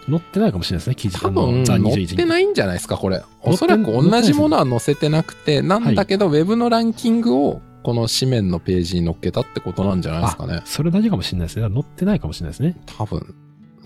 [0.09, 1.21] 載ってないかもしれないですね、記事。
[1.21, 2.05] 多分、ザ載21に。
[2.05, 3.23] ってないんじゃないですか、これ。
[3.43, 10.63] おそらく同じものは載せてなくて、なんだけど、ウェブのランキングを、この紙面のページに載っけたってことなんじゃないですかね。
[10.65, 11.69] それだけかもしれないですね。
[11.69, 12.77] 載ってないかもしれないですね。
[12.87, 13.35] 多分、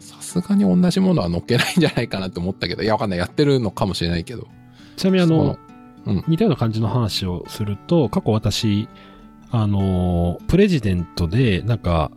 [0.00, 3.18] さすがに同じものは載っけないんじゃないかなって思ったけど、いや、わかんない。
[3.18, 4.46] やってるのかもしれないけど。
[4.96, 5.58] ちなみにあの
[6.08, 8.88] うん似たような感じの話をすると、過去私、
[9.50, 12.10] あのー、プレジデントで、なんか、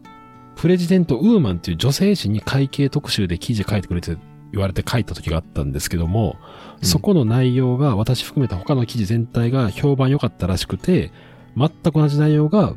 [0.56, 4.18] プレジデントウーマンっていう女性誌に会計特集で記事書いてくれて
[4.52, 6.38] 言われて書いた時があったんですけども、
[6.82, 11.12] うんそこの内容が私含めた他の記事全体が評判良かったらしくて、
[11.56, 12.74] 全く同じ内容が、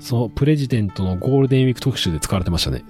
[0.00, 2.84] そのプレジデントのゴールデンウィーク特集で使われてましたね。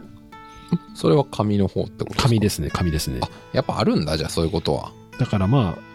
[0.95, 2.23] それは紙の方ってことですか？
[2.25, 3.21] 紙ですね、紙ですね。
[3.23, 4.93] あ、やっぱあるんだ、じゃあそういうことは。
[5.19, 5.88] だからまあ、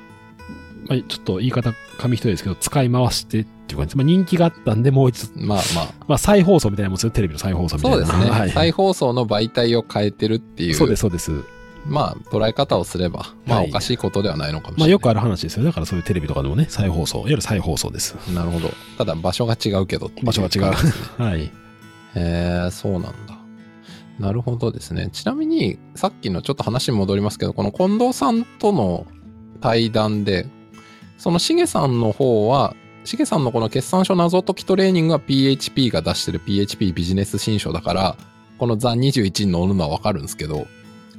[0.88, 3.96] まあ、ちょっと言い方紙一重ですけど、使い回してっていう感じ。
[3.96, 5.93] まあ人気があったんで、もう一度、まあまあ。
[6.08, 8.06] まあ再放送みたいなもんですよ、テレビの再放送みたいな。
[8.06, 8.50] そうですね、はい。
[8.50, 10.74] 再放送の媒体を変えてるっていう。
[10.74, 11.32] そうです、そうです。
[11.86, 14.80] まあ、捉え方をすれば、まあ、はいおかしいことではないのかもしれない。
[14.80, 15.69] まあよくある話ですよね。
[15.69, 17.19] だからそういうテレビとかでもね、再放送。
[17.19, 18.15] いわゆる再放送です。
[18.34, 18.69] なるほど。
[18.98, 20.74] ただ、場所が違うけどう場所が違う
[21.22, 21.41] はい。
[21.41, 21.50] へ
[22.15, 23.12] え、そうなんだ。
[24.19, 25.10] なるほどですね。
[25.12, 29.08] ちなみに、さっきのちょっと話に戻りますけど、この近藤さんとの
[29.60, 30.48] 対談で、
[31.17, 38.17] そのしげさんの方は、しげさんのこの決算書謎解きトレーニングは PHP が出してる PHP ビジネス新書だから、
[38.58, 40.67] このザ21に載るのはわかるんですけど、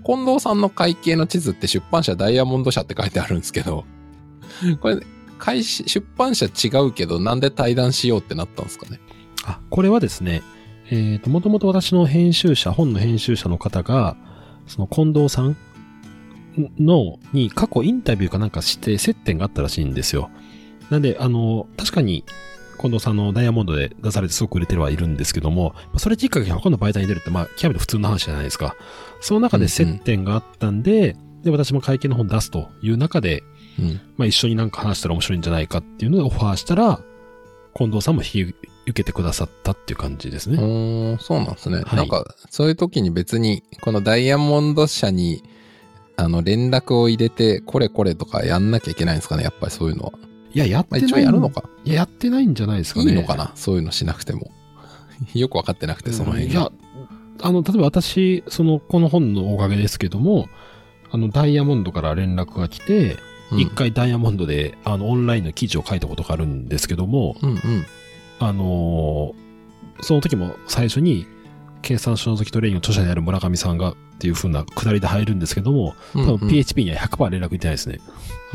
[0.04, 3.84] 近藤さんの会計の地図って出版社ダイヤモンド社って書いてあるんですけど、
[4.80, 4.98] これ、
[5.38, 9.00] 会社出版社違うけど、なんで対談しようってなったんですかね？
[9.44, 10.42] あ、これはですね、
[10.90, 14.16] えっ、と、もともと私の編集者、本の編集者の方が、
[14.66, 15.56] その近藤さん
[16.78, 20.30] の、に過去インタビューかなんかして接点があったらしいんですよ。
[20.90, 22.24] なんで、あの、確かに、
[22.80, 28.76] 近藤さんのダイヤモンドで出されてすごく売れてるはいるんですけども、それきっかけに他の媒体に出るって、まあ、極めて普通の話じゃないですか。
[29.20, 33.42] その中で接点があったんで、で、私も会見の本出すという中で、
[33.78, 34.00] うん。
[34.16, 37.00] まあ一緒になんか話したら面白いんじゃないかっていうのでオファーしたら、
[37.76, 38.54] 近藤さんも引き受
[38.92, 40.56] けてくださったっていう感じですね。
[40.56, 41.82] うーん、そうなんですね。
[41.84, 45.42] はいなんか、そういう時に別に、このダイヤモンド社に、
[46.16, 50.12] あの、連絡を入れて、これこれとかやんなきゃいけないんですかね、やっぱりそういうのは。
[50.52, 51.10] いや、やっまあ、てない。
[51.10, 51.64] 一応やるのか。
[51.84, 53.10] いや、やってないんじゃないですかね。
[53.10, 54.50] いいのかなそういうのしなくても。
[55.34, 56.52] よくわかってなくて、その辺が。
[56.52, 56.72] いや、
[57.42, 60.48] あの、例えば私、その、この本のおかげですけども、
[61.10, 63.16] あの、ダイヤモンドから連絡が来て、
[63.52, 67.58] うん一、回ダイヤモンドで、あの、オンラインの記事を書いたことがあるんですけども、うんうん。
[68.40, 69.44] あのー
[70.00, 71.26] その時も最初に、
[71.84, 78.00] 計算書の時トレーニングの著者である村上さんがっていう風なくだりで入るんですけども、うん多分 PHP には100%連絡いってないですね。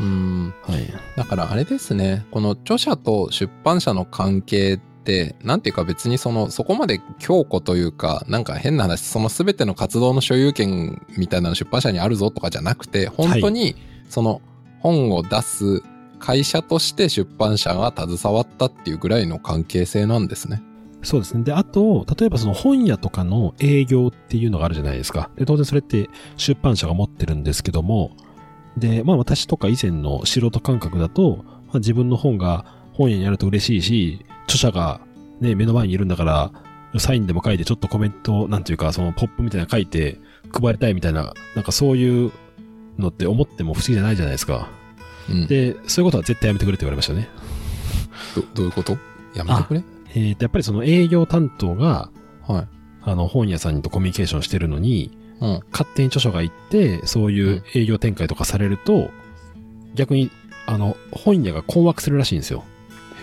[0.00, 0.54] うん。
[0.62, 0.92] はい。
[1.16, 13.76] だからあれですね、この著者と出版社の関係って、なんていうか別にその、そこまで強固というか、なんか変な話、その全ての活動の所有権みたいなの出版社にあるぞとかじゃなくて、本当に
[14.08, 14.42] その
[14.80, 15.82] 本を出す
[16.18, 20.62] 会社として出版社が携わったっていうぐらいの関係性なんですね。
[21.02, 21.44] そうですね。
[21.44, 25.30] で、あと、例えばその本屋とかの営業っていうのがあるじゃないですか。
[25.36, 28.16] で、当然それって出版社が持ってるんですけども、
[28.76, 35.00] で、まあ私とか以前の素人感覚だと、まあ、自分の本が本屋にあると嬉しいし、著者が
[35.40, 36.52] ね、目の前にいるんだから、
[36.98, 40.18] サインでも書いてちょっとコメント、なんていうか、そのポップみたいなの書いて
[40.52, 42.32] 配りたいみたいな、なんかそういう
[42.98, 44.68] のって思っても不思議じゃないじゃないですか。
[45.30, 45.46] うん。
[45.46, 47.28] で、そういうことは絶対やめてくれって言われましたね。
[48.34, 48.98] どどういうこと？
[49.34, 49.84] やめてくれ
[50.14, 52.10] えーと、やっぱりその営業担当が、
[52.46, 52.68] はい。
[53.02, 55.60] あの、本屋さんとコミュニケーションしてるのに、うん。
[55.72, 59.10] 勝手に著書が行って、そういう営業展開とかされると、
[59.94, 60.30] 逆に、
[60.66, 62.64] あの、本屋が困惑するらしいんですよ。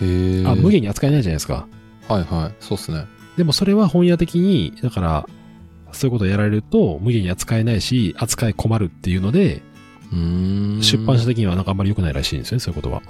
[0.00, 0.46] へえ。
[0.46, 1.66] あ、無限に扱えないじゃないですか。
[2.08, 2.54] はいはい。
[2.60, 3.04] そうっすね。
[3.36, 5.28] でもそれは本屋的に、だから、
[5.92, 9.62] そういうことをやられると、無限に扱えないし、扱い困るっていうので、
[10.12, 10.82] うーん。
[10.82, 13.02] 出版社的にはなんかあんまり良くないらしいんですよね、そういうことは。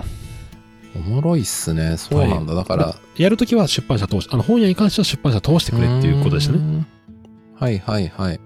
[0.95, 1.97] おもろいっすね。
[1.97, 2.55] そうなんだ。
[2.55, 6.59] だから、やるときは出版社通し、あの、本屋に関しては出版社通してくれっていうことでしたね。
[6.59, 6.87] ね。
[7.55, 8.41] はいはいはい。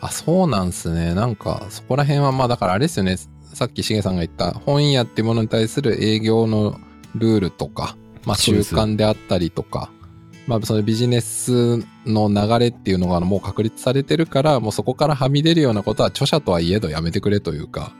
[0.00, 1.14] あ、そうなんすね。
[1.14, 3.16] なんか、そこら辺は、まあだからあれですよね。
[3.56, 6.78] さっきしげさんが言った本屋っていうものに対する営業の
[7.14, 9.90] ルールとか、まあ習慣であったりとか、
[10.46, 17.94] まあそのビジネスの流れっていうのがもう確立されてるから、もうそこからはみ出るようなことは著者とはいえどやめてくれというか、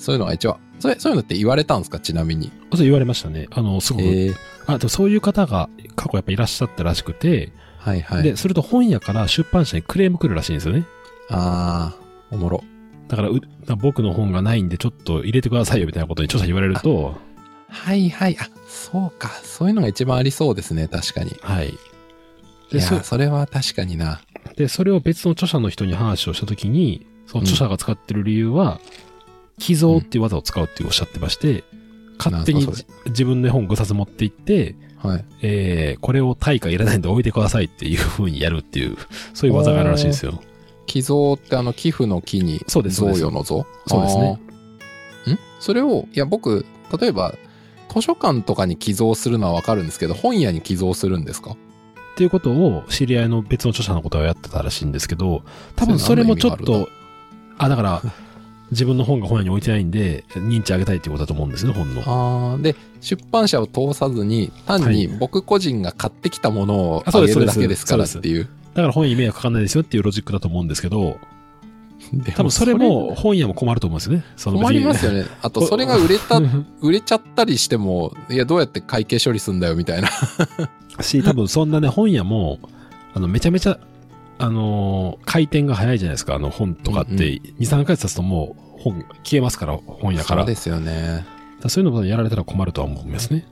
[0.00, 2.00] そういうのが一応、それそういうのって言われたんですか？
[2.00, 2.50] ちなみに。
[2.72, 3.46] そう言われましたね。
[3.50, 4.34] あの、すごく、ええ
[4.66, 8.22] あ、でもそういう方が過去やっぱいらっしゃったらしくて、はいはい。
[8.22, 10.86] で、すると本屋から出版社にクレーム来るらしいんですよね。
[11.28, 12.64] あー、おもろ。
[13.08, 13.40] だからう、
[13.76, 17.16] 僕の本がないんでちょっと入れてくださいよみたいなことに著者に言われると、
[17.68, 18.36] はいはい。
[18.40, 19.28] あ、そうか。
[19.42, 20.88] そういうのが一番ありそうですね。
[20.88, 21.32] 確かに。
[21.40, 21.70] はい。
[21.70, 21.78] い
[22.70, 24.20] で、や、そそれは確かにな。
[24.56, 28.80] で、それを別の著者の人に話をしたときに、その著者が使ってる理由は、
[29.60, 31.62] 寄贈っていう技を使うっておっしゃってまして、
[32.18, 32.66] 勝手に
[33.06, 35.24] 自分の本5冊持って行って、はい。
[35.40, 38.96] えー、これを対価いらないんで置いてくださいっていう風にやるっていう、
[39.32, 40.42] そういう技があるらしいですよ。
[40.86, 44.32] 寄贈ってあの寄付の木に贈与の贈そうですね。
[44.32, 45.38] ん？
[45.60, 46.66] それを、いや僕、
[46.98, 47.34] 例えば
[47.94, 51.52] 図書館とかに寄贈するのはわかるんですけど、本屋に寄贈するんですか？
[51.52, 51.56] っ
[52.16, 55.42] ていうことを知り合いの別の著者のことはやってたらしいんですけど、
[55.76, 56.88] 多分それもちょっと、
[57.56, 58.02] あ、だから、
[58.70, 62.02] 自分の本が本屋に置いてないんで、認知上げたいっていうことだと思うんですね、本の。
[62.02, 68.48] あーで、出版社を通さずに、単にはい僕個人が買ってきたものをあそうですあげるだけですからっそうていう。
[68.74, 71.18] だから本屋に迷惑かかんないですよっていうロジックだと思うんですけど、
[72.12, 74.24] で多分それも本屋も困ると思うんですよね。
[74.36, 75.26] その困りますよね。
[75.42, 76.50] あと、それが売れた、ね。
[76.80, 80.08] 売れちゃったりしても、いや、どうやって会計処理すんだよみたいな。
[81.02, 82.58] し、多分そんなね、本屋も、
[83.14, 83.78] あの、めちゃめちゃ、
[84.40, 86.34] あのー回転が早いじゃないですか。
[86.34, 90.42] あの本とかって、うんうん2、3ヶ月経つともう本消えますから、本屋から。
[90.42, 91.26] そうですよね。
[91.68, 93.46] そういうのもやられたら困るとは思いますね。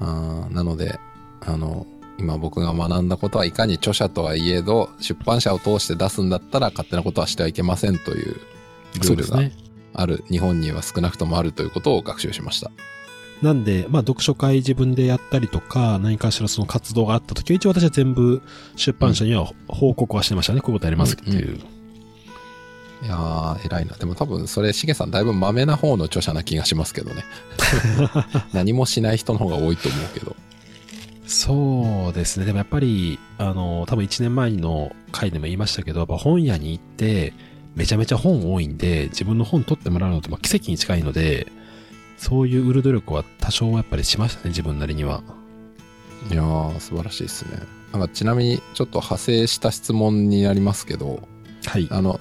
[0.00, 0.98] あーなので、
[1.40, 1.86] あの、
[2.18, 9.38] 今僕が学んだことはいかに著者とはいえど、出版社を通して出すんだったら勝手なことはしてはいけませんというルールが。
[9.96, 12.70] ある、日本には少なくともあるということを学習しました。
[13.44, 18.42] なんで、まあ、読書会自分でやったりとか、何かしらその活動があった時は、一応私は全部
[18.74, 20.60] 出版社には報告はしてましたね。
[20.60, 21.60] こういうことやりますっていう。
[23.02, 23.96] いやー、偉いな。
[23.96, 27.22] でも多分それ、しげさんだいぶマメな方の著者な気がしますけどね。
[28.54, 30.34] 何もしない人の方が多いと思うけど。
[31.26, 32.46] そうですね。
[32.46, 37.34] でもやっぱり、あの、多分1年前の回でも言いましたけど、やっぱ本屋に行って、
[37.74, 41.48] めちゃめちゃ本多いんで、自分の本取ってもらうのってまあ奇跡に近いので、
[42.16, 45.22] そういう売る努力は多少はやっぱりしましたね、自分なりには。
[46.30, 47.58] いやー、素晴らしいですね。
[47.92, 51.28] なんかちなみにちょっと派生した質問になりますけど、
[51.66, 51.86] はい。
[51.90, 52.20] あの、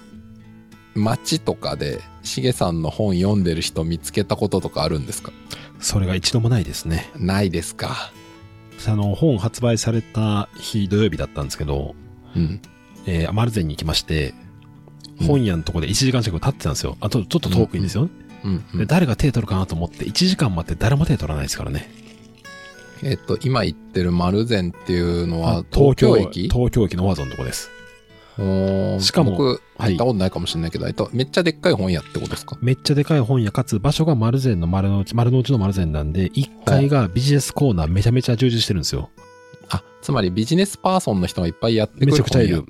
[0.96, 5.32] 街とかで、しげさんの本読んでる人見つけたこととかあるんですか？
[5.80, 7.10] それが一度もないですね。
[7.18, 8.12] ないですか。
[8.86, 11.96] あの、本発売された日土曜日だったんですけど、
[12.36, 12.62] うん。
[13.06, 14.44] えー、アマルゼンに行きまして、うん
[15.28, 16.98] 本屋のとこで1時間近く立ってたんですよ。
[17.00, 18.10] あと、ちょっと遠くにですよ。
[18.44, 18.88] うん、うで、ん。
[18.88, 21.90] 誰が手取るかなと思って、1時間待って誰も手取らないですからね。
[23.04, 26.44] えっと、今言ってる丸善っていうのはあ東京駅？
[26.50, 27.70] 東京駅のワゾンのとこです。
[29.00, 32.58] しかも僕、はい行ったことないかもしれないけど、えっと、めっちゃでっかい本屋ってことですか？
[32.62, 39.10] めっちゃでかい本屋かつ場所が丸善の丸の内、丸の内の丸善なんで、1階がビジネスコーナーめちゃめちゃ充実してるんですよ。
[39.70, 42.66] あ、つまりビジネスパーソンの人がいっぱいやってくるめちゃくちゃいる。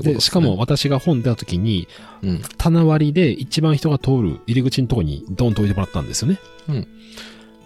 [0.00, 0.14] ってことです、ね。
[0.14, 1.88] で、しかも、私が本出た時に、
[2.22, 2.42] うん。
[2.56, 6.38] 棚割りで一番人が通る入り口のとこにドンと置いてもらったんですよね。
[6.68, 6.88] うん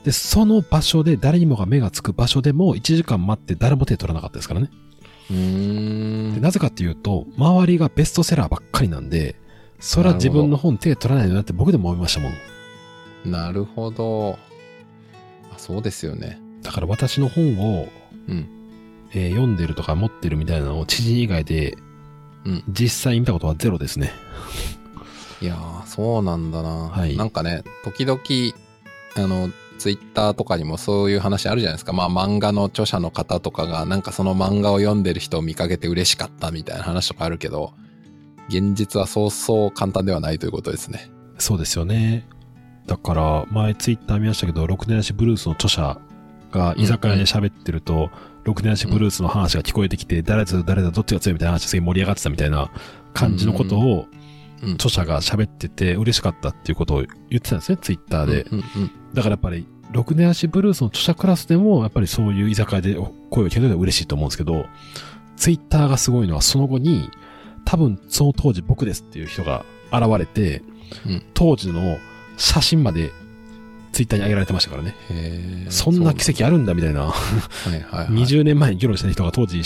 [0.04, 4.68] で、その場所で誰にもが目がつく場所でも1時間待って誰も手取らなかったですからね。
[5.30, 6.34] うーん。
[6.34, 9.36] でなぜかっていうと、周りがベストセラーばっかりなんで、
[9.78, 13.30] それは自分の本手取らないよなって僕でも思いましたもん。
[13.30, 14.38] なるほど。
[15.52, 16.40] あそうですよね。
[16.62, 17.88] だから私の本を、
[18.28, 18.48] うん
[19.14, 21.76] えー読んでるとか持ってるみたいなのを知人以外で
[22.44, 22.64] うん。
[22.68, 24.12] 実際見たことはゼロですね。
[25.40, 26.88] いやー、そうなんだな。
[26.88, 28.20] はいなんかね、時々、
[29.16, 31.92] あの、ツイッターとかにもそういう話あるじゃないですか。
[31.92, 37.72] まあ漫画の著者の方とかが、なんかその漫画を読んでる人を見かけて嬉しかったみたいな話とかあるけど、
[38.48, 41.10] 現実はそうそう簡単ではないということですね。
[41.38, 42.24] そうですよね。
[42.86, 45.98] だから、前ツイッター見ましたけど、六年足ブルースの著者
[46.52, 48.10] が居酒屋で喋ってると、
[48.44, 52.70] 六年足ブルースの話が聞こえてきて、誰だ誰だどっちが強いみたいな話ですげえ盛り上がってたみたいな
[53.14, 54.06] 感じのことを
[54.62, 54.72] うん。
[54.74, 58.44] 著者が喋ってて嬉しかったっていうことを言ってたんですね、ツイッターで。
[59.12, 62.94] だからやっぱり、六年足ブルースの著者クラスでも、やっぱりそういう居酒屋で
[63.30, 64.66] 声を聞けるのは嬉しいと思うんですけど、
[65.36, 67.10] ツイッターがすごいのはその後に、
[67.64, 70.62] 多分その当時僕ですっていう人が現れて、
[71.06, 71.98] うん当時の
[72.36, 73.12] 写真まで
[73.92, 74.94] ツイッターに上げられてましたからね。
[75.68, 77.02] そんな奇跡あるんだみたいな。
[77.02, 77.14] は
[77.68, 78.06] いはい、はい。
[78.08, 79.62] 20年前に議論した人が当時、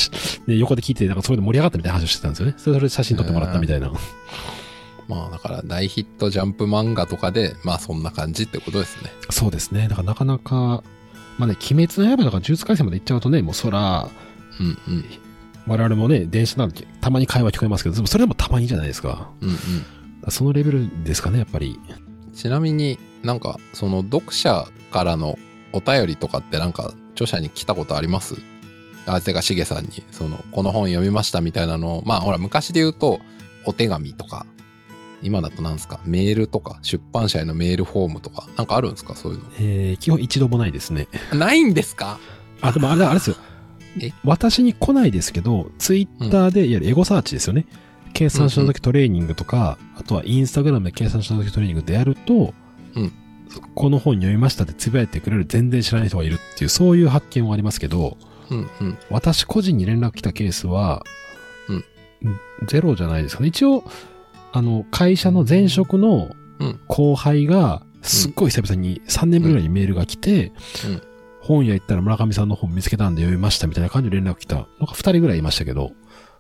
[0.47, 2.55] ね、横で聞いて、なんかそれで盛り上がったみたいな話をしてたんですよね。
[2.59, 3.93] それで写真撮ってもらったみたいな。
[5.09, 9.11] まあだから大ヒットジャンプ漫画とかで、まあそんな感じってことですね。
[9.31, 9.89] そうですね。
[9.89, 10.83] だからなかなか、
[11.39, 14.09] まあね、鬼滅の刃とか呪術廻戦まで行っちゃうとね、もうそら、
[14.59, 15.05] うんうん。
[15.69, 19.31] 我々もね、電車なんてたまに会話聞こえますけど、でもそれでもたまにじゃないですか。
[19.41, 19.57] うんうん。
[20.29, 21.79] そのレベルですかね、やっぱり。
[22.37, 25.39] ちなみになんかその読者からの
[25.73, 28.37] お便りとかってなんか著者に来たことあります？
[29.07, 33.21] あてかしげさんにそのこの本読みましたみたいなのをまあほら昔で言うと
[33.65, 34.47] お手紙とか。
[35.23, 35.99] 今だとなんですか？
[36.05, 36.79] メールとか？
[36.83, 38.47] 出版社へのメールフォームとか？
[38.59, 39.17] なんかあるんですか？
[39.17, 41.09] そういうえー、基本一度もないですね。
[41.33, 42.19] のないんですか？
[42.61, 43.37] あ、でもあれ、あれですよ。
[44.03, 44.13] え？
[44.25, 47.65] 私に来ないですけど、ツイッターで、いわゆるエゴサーチですよね。
[48.17, 52.55] 計算した時トレーニングとか、あとはインスタグラムで計算した時トレーニングでやると、
[52.95, 53.13] うん。
[53.75, 58.17] この本読みましたってつぶやいてくれる全然知らない人がいるっていう、そういう発見はありますけど、
[58.51, 58.99] うんうん。
[59.11, 61.05] 私個人に連絡来たケースは、
[61.69, 61.85] うん。
[62.67, 63.49] ゼロじゃないですかね。
[63.49, 63.85] 一応、
[64.53, 66.81] あの、会社の前職のうん。
[66.89, 70.53] 後輩が、すっごい久々に3年ぶりぐらいにメールが来て、
[70.87, 71.03] うん。
[71.43, 74.57] 本屋行ったら村上さんの本見つけたんで読みましたみたいな感じで連絡来た。
[74.57, 75.93] なんか2人ぐらいいましたけど、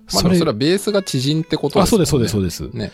[0.08, 2.76] それはベースが知人ってことあ、ですそうよねです、そうです、そうです。
[2.76, 2.92] ね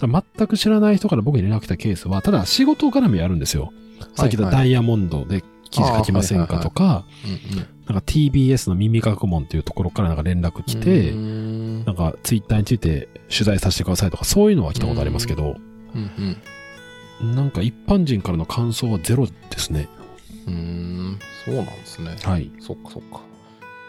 [0.00, 3.72] 全く知らない人から僕に連絡来たケースは、ただ仕事絡みあるんですよ。
[4.14, 15.56] さっき言ったダイヤモンドで記事書きませんかとか、うんうんなんか TBS の耳学問っていうところからなんか連絡来て、んなんかツイッターについて取材させてくださいとかそういうのは来たことありますけど、
[15.94, 19.88] うんなんか一般人からの感想はゼロですね。
[20.46, 22.50] うんそうなんですねはい。
[22.60, 23.22] そっかそっか。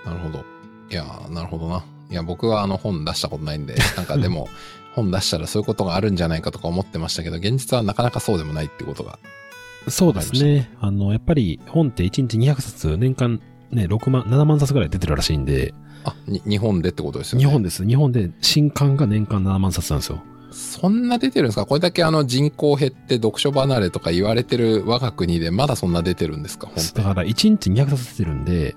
[0.06, 0.46] なるほど。
[0.90, 1.84] いやー、なるほどな。
[2.10, 4.48] いや、僕はあの本出したことないんで、 なんかでも、
[4.96, 9.20] 本出したらそういうことがあるんじゃないかとか思ってましたけど、現実はなかなかそうでもないってことが。
[9.88, 10.70] そうですね。
[10.82, 13.40] あの、やっぱり本って1日200冊、年間
[13.72, 17.46] ね、6万、7万冊ぐらい出てるらしいんで、あ、に日本でってことですよね。
[17.46, 17.86] 日本です。
[17.86, 20.22] 日本で新刊が年間7万冊なんですよ。
[20.52, 21.66] そんな出てるんですか？
[21.66, 26.68] これだけあの人口減って読書離れとか言われてる我が国でまだそんな出てるんですか？
[26.68, 28.76] 本だから1日200冊出てるんで、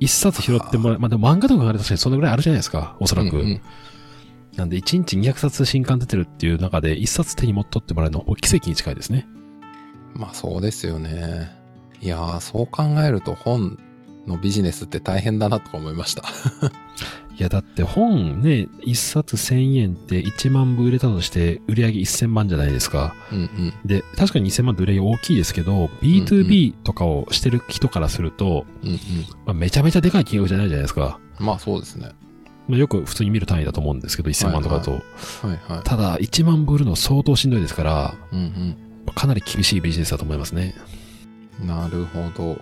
[0.00, 3.36] 1冊拾ってもらえ、まあでも漫画とかが確かにそのぐらいあるじゃないですか、おそらく。
[3.36, 3.60] うんうん
[4.56, 9.26] なんで1日200冊新刊出てるっていう中で1冊手に持っとってもらえるのは奇跡に近いですね。
[10.12, 11.56] まあそうですよね。
[12.00, 13.78] いやー、そう考えると本
[14.26, 16.22] のビジネスって大変だなとか思いました。
[17.38, 23.14] いや、だって本ね、1冊1000円って1万部売れたとして売り上げ1000万じゃないですか。
[23.32, 23.74] うんうん。
[23.84, 28.98] で、確かに2000万って売り上げ大きいですけど、B2B とかをしてる人からすると、うんうん。
[29.46, 31.18] まあ、めちゃめちゃでかい金額じゃないじゃないですか。
[31.38, 32.10] まあそうですね。
[32.68, 34.92] まあ、よく普通に見る単位だと思うんですけど、1000万とかだと。
[34.92, 35.02] はい
[35.72, 35.82] はい。
[35.82, 38.76] ただ、1万部売るの相当しんどいですから、うん
[39.14, 40.74] かなり厳しいビジネスだと思いますね。
[41.62, 41.66] うん。
[41.66, 42.58] なるほど。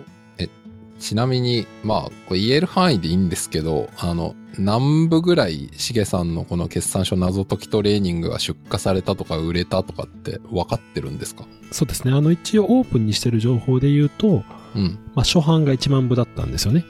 [0.99, 11.45] え、ちなみに、まあ、これ言える範囲でいいんですけど、あの、何部ぐらい、しげさんのこの決算書謎解きトレーニングが出荷されたとか売れたとかって分かってるんですか？
[11.71, 12.13] そうですね。
[12.13, 14.43] あの、一応オープンにしてる情報で言うと、
[14.75, 14.99] うん。
[15.15, 16.83] まあ、初版が1万部だったんですよね。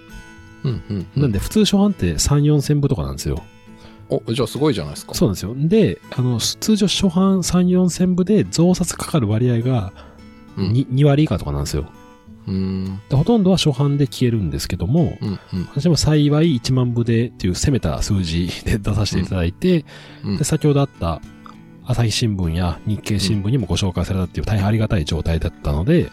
[0.63, 1.21] うんうん、うん。
[1.21, 3.43] なんで、普通初版って3、4千部とかなんですよ。
[4.09, 5.13] お、じゃあすごいじゃないですか。
[5.13, 5.53] そうなんですよ。
[5.55, 9.93] で、あの、通常初版3、4千部で増刷かかる割合が
[10.57, 10.71] うん。
[10.71, 11.85] 2, 2割以下とかなんですよ。
[13.09, 15.65] でほとんどは初版で消えるんですけども、うんうん。
[15.73, 19.85] 私も幸い1万部でっていう攻めた数字で出させていただいて、
[20.23, 21.21] うんで先ほどあった
[21.85, 26.11] 朝日新聞や日経新聞にもご紹介されたっていう大変ありがたい状態だったので、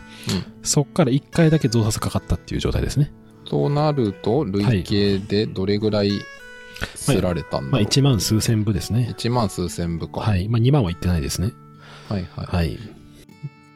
[0.63, 3.13] そこから1回だけ増刷かかったっていう状態ですね。
[3.45, 6.23] となると、累計でどれぐらい
[6.95, 9.15] すられたんだまあろう、1万数千部ですね。
[9.19, 10.21] 1万数千部か。。
[10.21, 10.49] はいい。
[10.49, 11.53] まあ2万はいってないですね。
[12.09, 12.47] はいはい。
[12.47, 12.79] はい。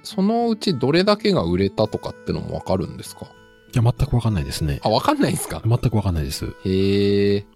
[0.02, 3.26] いそのうちどれだけが売れたとかってのもわかるんですか？
[3.74, 4.80] や、全くわかんないですね。
[4.82, 5.62] あ、わかんないんですか？
[5.64, 6.54] 全くわかんないです。
[6.64, 7.46] へえ。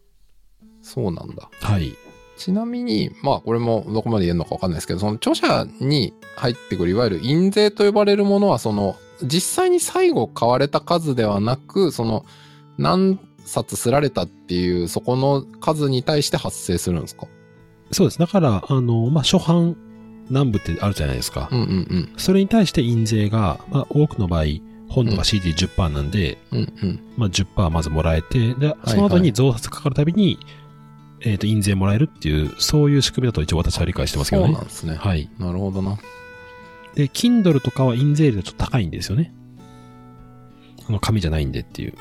[0.83, 1.49] そうなんだ。
[1.61, 1.95] はい。
[2.37, 12.25] ちなみに、まあこれもどこまで言えるのかわかんないですけど、その著者に入ってくるいわゆる印税と呼ばれるものは、その実際に最後買われた数ではなく、その
[12.79, 17.29] 何冊すられたっていうそこの数に対して発生するんですか？
[17.93, 18.19] そうです。
[18.19, 19.77] だから、あの、まあ、初版
[20.31, 21.49] 南部ってあるじゃないですか。
[21.51, 24.45] うんうんそれに対して印税が、まあ、多くの場合、
[24.89, 26.59] 本とか CD10% なんで、うん。
[26.59, 27.01] うんうん。
[27.16, 30.39] まあ、10%まずもらえて、で、その後に増刷かかるたびに、
[31.20, 34.55] えっ、と、印税もらえるっていう、そういう仕組みだと一応私は理解してますけそうどね。
[34.55, 34.95] なんですね。
[34.95, 35.29] はい。
[35.39, 35.99] なるほどな。
[36.95, 39.33] で、Kindle とかは印税率がちょっと高いんですよね。
[40.89, 41.95] あの、紙じゃないんでっていう。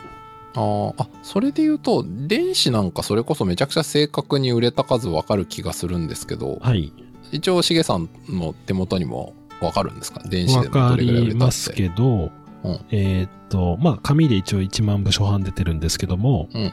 [0.56, 6.94] あーあ、それで言うと、電子なんかそれこそめちゃくちゃ正確に売れた数わかる気がするんですけど、はい。
[7.34, 10.22] 一応、しげさんの手元にもわかるんですか？
[10.28, 11.34] 電子わかでもどれぐらい売れたって。
[11.34, 12.32] りますけど、
[12.64, 16.72] うんえーっと、まあ、紙で一応1万部初版出てるんですけども、うん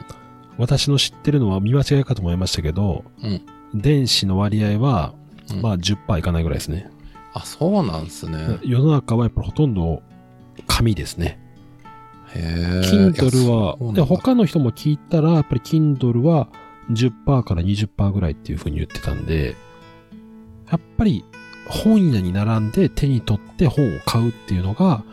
[0.57, 3.41] 私の知ってるのは見間違いかと思いましたけど、うん
[3.73, 5.13] 電子の割合は、
[5.51, 6.89] うんまあ10%いかないぐらいですね。
[7.33, 8.59] あ、そうなんすね。
[8.63, 10.01] 世の中はやっぱりほとんど
[10.67, 11.39] 紙ですね。
[12.35, 12.81] へえ。
[12.81, 16.49] Kindle はで他の人も聞いたら、やっぱり Kindle は
[16.91, 19.55] 10%から20%ぐらいっていう風に言ってたんで、
[20.71, 21.25] やっぱり
[21.67, 25.03] 本屋に並んで手に取って本を買うっていうのが、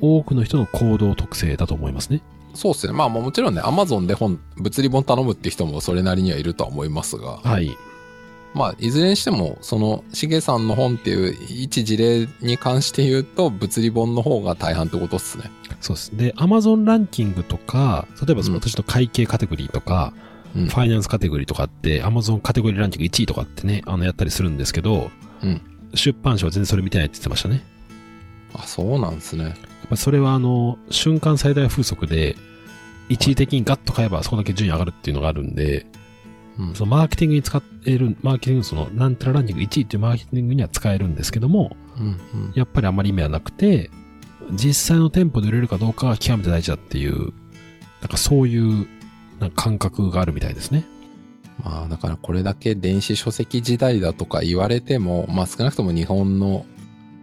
[0.00, 2.22] 多くの人の行動特性だと思いますね。
[2.54, 2.92] そうっすね。
[2.92, 7.76] まあまあもちろんね、アマゾンで本、物理本頼むって人もそれなりにはいるとは思いますが、はい。
[8.54, 15.50] まあ、いずれにしても、その、しげさんの本っていう一事例に関して言うと、物理本の方が大半ってことっすね。
[15.80, 16.14] そうです。
[16.14, 25.10] で、Amazon ランキングとか、例えばそのうん私の会計カテゴリーとか、うんファイナンスカテゴリーとかって、Amazon カテゴリーランキング1位とかってね、あの、やったりするんですけど、
[25.42, 25.62] うん
[25.94, 27.62] 出版社は全然それ見てないって言ってましたね。
[28.54, 29.44] あ、そうなんですね。
[29.44, 29.54] やっ
[29.90, 32.36] ぱそれはあの、瞬間最大風速で、
[33.08, 35.86] 一時的にガッと買えばそこだけ順位上がるっていうのがあるんで、
[36.58, 36.74] うん。
[36.74, 42.52] そのマーケティングに使える、マーケティングその、なんたらランキング1位っていうマーケティングには使えるんですけども、うんうん。
[42.54, 43.90] やっぱりあまり意味はなくて、
[44.52, 47.32] 実際の店舗で売れるかどうかが極めて大事だっていう、
[48.00, 48.86] なんかそういう
[49.50, 50.86] 感覚があるみたいですね。
[51.62, 56.66] まあ、だからこれだけ電子書籍時代だとか言われても、まあ少なくとも日本の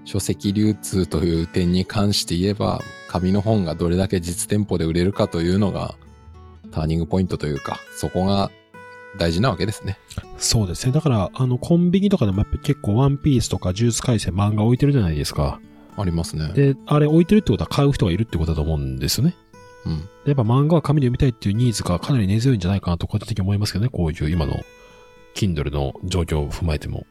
[0.05, 5.95] 書籍流通という点に関して言えば、紙の本がどれだけ実店舗で売れるかというのが、
[6.72, 8.51] ターニングポイントというか、そこが
[9.17, 9.97] 大事なわけですね。
[10.38, 10.93] そうですね。
[10.93, 15.59] だから、あの、コンビニとかでもやっぱり結構ワンピースとかジュース回線漫画置いてるじゃないですか。
[15.97, 16.53] ありますね。
[16.53, 19.36] で、あれ置いてるってことは買う人がいるってことだと思うんですよね。
[19.86, 19.99] うん。
[19.99, 23.89] でやっぱ漫画は紙で読みたいっていうニーズがかなり根強いんじゃないかなと個人的に思いますけどね。
[23.91, 24.59] こういう今の
[25.36, 27.05] Kindle の状況を踏まえても。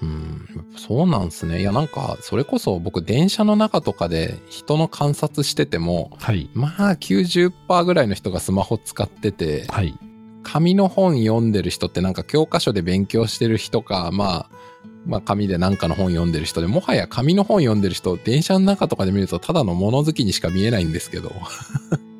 [0.00, 0.46] うん、
[0.76, 1.60] そうなんですね。
[1.60, 6.48] いや、なんか、それこそ僕、電車の中とかで人の観察してても、はい。
[6.54, 9.98] まあ、90%ぐらいの人がスマホ使ってて、はい。
[10.44, 14.50] 紙の本読んでる人ってなんか教科書で勉強してる人か、まあ、
[15.04, 21.32] まあ紙でなんかの本読んでる人で、もはや紙の本読んでる人、電車の中とかで見るとただの物好きにしか見えないんですけど。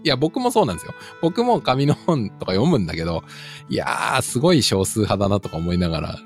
[0.08, 0.94] いや、僕もそうなんですよ。
[1.20, 3.24] 僕も紙の本とか読むんだけど、
[3.68, 6.18] いやー、すごい少数派だなとか思いながら、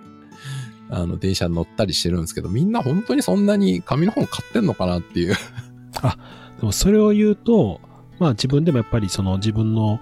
[0.91, 5.35] あの、電車に乗ったりしてるんですけど、みんな本当にそんなに紙の本買ってんのかなっていう。
[5.35, 7.81] でもそれを言うと、
[8.21, 9.99] まあ自分でもやっぱりその自分の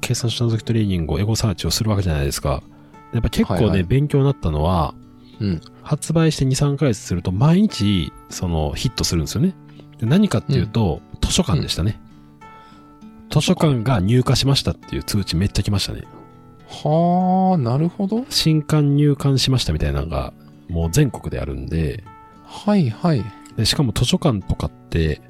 [0.00, 2.62] 計算書の時トレーニングをエゴサーチをするわけじゃないですか。
[3.12, 4.94] やっぱ結構ね、はいはい勉強になったのは、
[5.40, 5.60] うん。
[5.82, 9.54] 発売して2、3ヶ月すると毎日そのヒットするんですよね。
[9.98, 12.00] で何かっていうと、図書館でしたね。
[13.30, 16.02] 図書館が入荷しましたっていう通知めっちゃ来ましたね。
[16.68, 18.24] はあ、なるほど。
[18.28, 20.32] 新刊入館しましたみたいなのが
[20.68, 22.04] もう全国であるんで、
[22.44, 23.24] はいはい。
[23.56, 25.20] でしかも図書館とかって、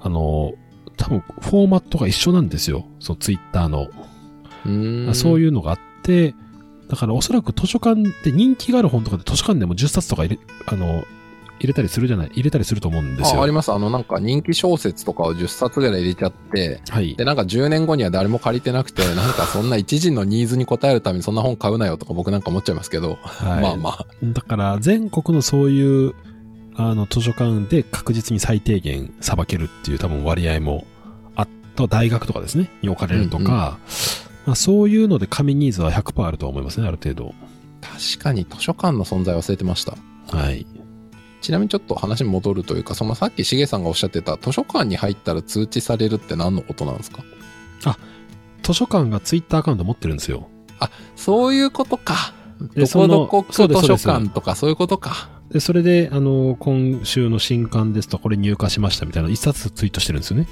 [0.00, 0.52] あの、
[0.96, 2.86] 多分フォーマットが一緒なんですよ。
[3.00, 3.88] そのツイッターの。
[4.64, 5.14] うーん。
[5.14, 6.34] そういうのがあって、
[6.88, 11.04] だからおそらく図書館で人気がある本とかで図書館でも10冊とか入れ、あの、
[11.62, 13.40] 入れたりするじゃない、入れたりすると思うんですよ。
[13.40, 13.70] ああります。
[13.70, 17.14] あの、なんか人気小説とかを10冊ぐらい入れちゃって、はい。
[17.14, 24.06] で、なんか10年後には誰も借りてなくて、 なんかそんな一時のニーズに応えるためにそんな本買うなよとか僕なんか思っちゃいますけど、はい、まあまあ。
[24.24, 26.14] だから全国のそういう、
[26.74, 30.84] あの、図書館で確実に最低限さばけるっていう多分割合も、
[31.36, 31.46] あ
[31.76, 33.52] と大学とかですね、に置かれるとか、うんうん
[34.44, 37.32] まあそういうので紙ニーズは100%あると思いますね、ある程度。
[37.80, 39.96] 確かに図書館の存在忘れてました。
[40.36, 40.66] はい。
[41.42, 47.22] ちなみにちょっと話戻るというか、そのさっきしげさんがおっしゃってた図書館に入ったら通知されるって何のことなんですか？
[48.62, 50.48] 図書館がツイッターアカウント持ってるんですよ。
[51.16, 52.32] そういうことか。
[52.74, 55.30] でどこどこそのそうです図書館とかそういうことか。
[55.50, 60.48] で、それで、あの、今週の新刊ですと、これ入荷しましたみたいな一冊ツイートしてるんですよね。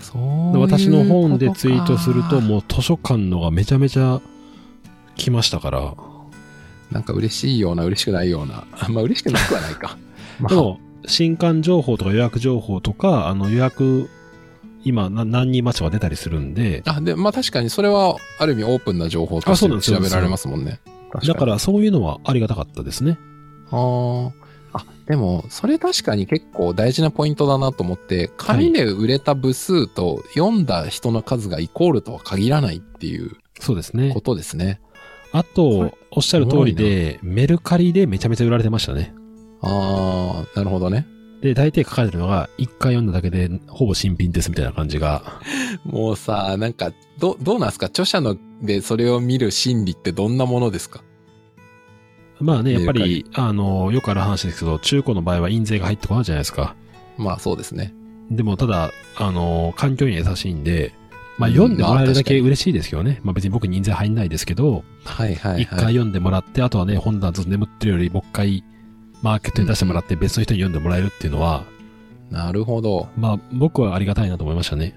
[0.00, 4.20] そうで私の本でツイートすると、もう図書館のがめちゃめちゃ
[5.14, 5.94] 来ましたから。
[6.90, 8.64] なんか嬉しいような嬉しくないような。
[8.88, 9.96] まあ嬉しくなくはないか。
[10.40, 14.08] まあでも、新刊情報とか予約情報とか、あの予約、
[14.84, 20.80] 今な何人待ちが出たりするんで、あ、で、まあ確かにそれはある意味オープンな情報として調べられますもんね。
[21.10, 23.18] 確だからそういうのはありがたかったですね。
[23.70, 24.30] あー
[24.72, 34.20] あ、でも、それ確かに結構大事なポイントだなと思って、紙で売れた部数と読んだ人の数がイコールとは限らないっていうそうですねこ。
[34.20, 34.80] とですね。
[35.32, 39.14] あことれ、おっしゃる通りで、メルカリでめちゃめちゃ売られてましたね。
[39.62, 41.06] ああ、なるほどね。
[41.40, 45.40] で、大体書かれてるのが、一回読んだだけで、ほぼ新品ですみたいな感じが。
[45.86, 47.86] もうさ、なんか、ど、どうなんですか？
[47.86, 51.02] 著者のでそれを見る心理ってどんなものですか？
[52.40, 56.74] まあね、やっぱり、あの、よくある話ですけど、中古の場合は印税が入ってこないじゃないですか。
[57.16, 57.94] まあそうですね。
[58.30, 60.92] でも、ただ、あの、環境に優しいんで、
[61.38, 63.20] まあうん読んでもらえるだけ嬉しいですけどね。
[63.22, 65.94] まあ別に僕に印税入んないですけど、はいはい一、回はい。
[65.94, 68.64] 読んでもらって、あとはね、本棚ずっと眠ってるより、もう一回
[69.22, 71.64] マーケットに出してもらって別の人に読んでもらえるっていうのは、
[72.30, 73.08] なるほど。
[73.16, 74.94] まあ僕はありがたいなと思いましたね。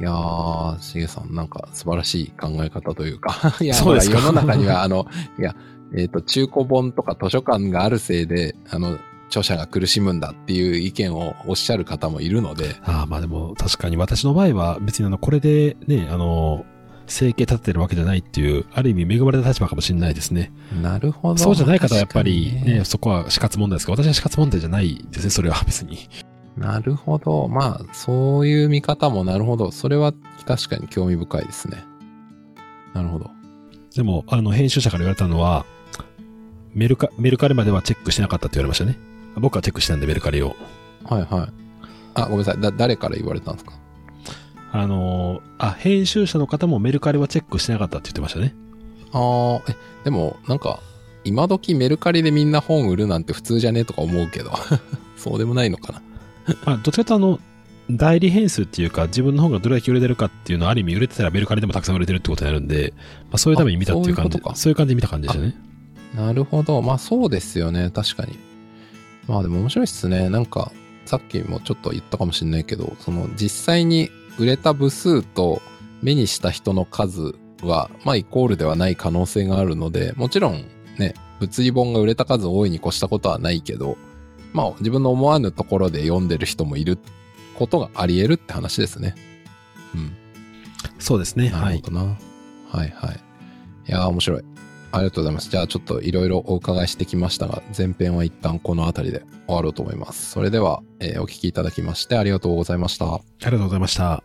[0.00, 5.06] いやー、しげさん、なんか素晴らしい考え方というか、 いや、そうです世の中には、あの、
[5.38, 5.56] いや、
[5.96, 8.98] えっ、と、中古本とか図書館があるせいで、あの、
[9.28, 16.64] 著者が苦しむんだっていう意見をおっしゃる方もいるので、ああ、まあでも確かに私の場合は別にあの、これでね、あの、
[17.06, 20.52] 生計立ててるわけじゃないっていう、ある意味恵まれた立場かもしれないですね。
[20.82, 21.38] なるほど。
[21.38, 26.08] そうじゃない方はやっぱり確かにね、そこは死活問題ですが、私は死活問題じゃないですね、それは別に。
[26.56, 27.48] なるほど。
[27.48, 29.70] まあ、そういう見方もなるほど。
[29.70, 30.12] それは
[30.44, 31.84] 確かに興味深いですね。
[32.94, 33.30] なるほど。
[33.94, 35.64] でも、あの、編集者から言われたのは、
[36.74, 38.98] メルカ、メルカリまではチェックしてなかったって言われましたね。
[39.38, 40.56] 僕はチェックしたんで、メルカリを。
[41.04, 41.52] はいはい。
[42.14, 42.60] あ、ごめんなさい。
[42.60, 43.72] だ、誰から言われたんですか？
[44.70, 48.54] あのーあ、編集者の方もメルカリはチェックしてなかったって言ってましたね。
[49.12, 50.80] あー、え、でも、なんか、
[51.24, 54.52] 今時メルカリでみんな本売るなんて普通じゃねとか思うけど、
[55.16, 56.02] そうでもないのかな。
[56.64, 57.38] まあ、どっちかというとあの、
[57.90, 62.92] 代理編数っていうか、自分の本がどれだけ売れてるかっていうのは、ある意味売れてたらメルカリでもたくさん売れてるってことになるんで、
[63.30, 64.38] まあ、そういうために見たっていう感じ。
[64.54, 65.54] そういう感じで見た感じでしたね。
[66.14, 66.80] なるほど。
[66.82, 67.90] まあそうですよね。
[67.90, 68.36] 確かに。
[69.28, 70.30] まあでも面白いっすね。
[70.30, 70.72] なんか、
[71.04, 75.62] さっきもちょっと言ったかもしれないけど、その実際に売れた部数と
[76.02, 80.64] 目にした人の数は、まあイコールではない可能性があるので、もちろん
[80.98, 83.96] ね、物理本が売れた数多いに越したことはないけど、
[84.52, 86.98] まあ自分の思わぬところで読んでる人もいる
[87.54, 89.14] ことがあり得るって話ですね。
[89.94, 90.16] うん。
[90.98, 91.48] そうですね。
[91.50, 91.62] はい。
[91.62, 92.18] なるほどな。
[92.70, 93.20] はいはい。
[93.88, 94.44] いやー面白い。
[94.90, 95.50] ありがとうございます。
[95.50, 100.30] じゃあちょっといろいろお伺いしてきましたが、前編は一旦この辺りで終わろうと思います。
[100.30, 103.14] それでは、えーお聞きいただきましてありがとうございました。
[103.14, 104.22] ありがとうございました。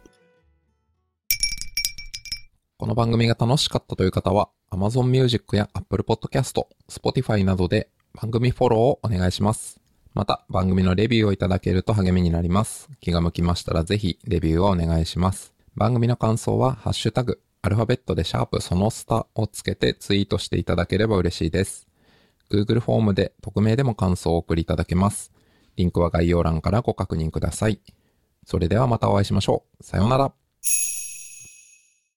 [2.78, 9.80] この番組が楽しかったという方は、Amazon Music や Apple Podcast、Spotify などで番組フォローをお願いします。
[10.14, 12.90] また、番組のレビューをいただけると励みになります。
[13.00, 15.54] 気が向きましたらぜひ、レビューをお願いします。
[15.76, 21.88] 番組の感想は、ハッシュタグ、アルファベットでシャープそのスタをつけてツイートしていただければ嬉しいです。
[22.52, 25.32] Google フォームで匿名でも感想を送りいただけます。
[25.78, 27.80] リンクは概要欄からご確認ください。
[28.46, 29.84] それではまたお会いしましょう。
[29.84, 30.34] さようなら。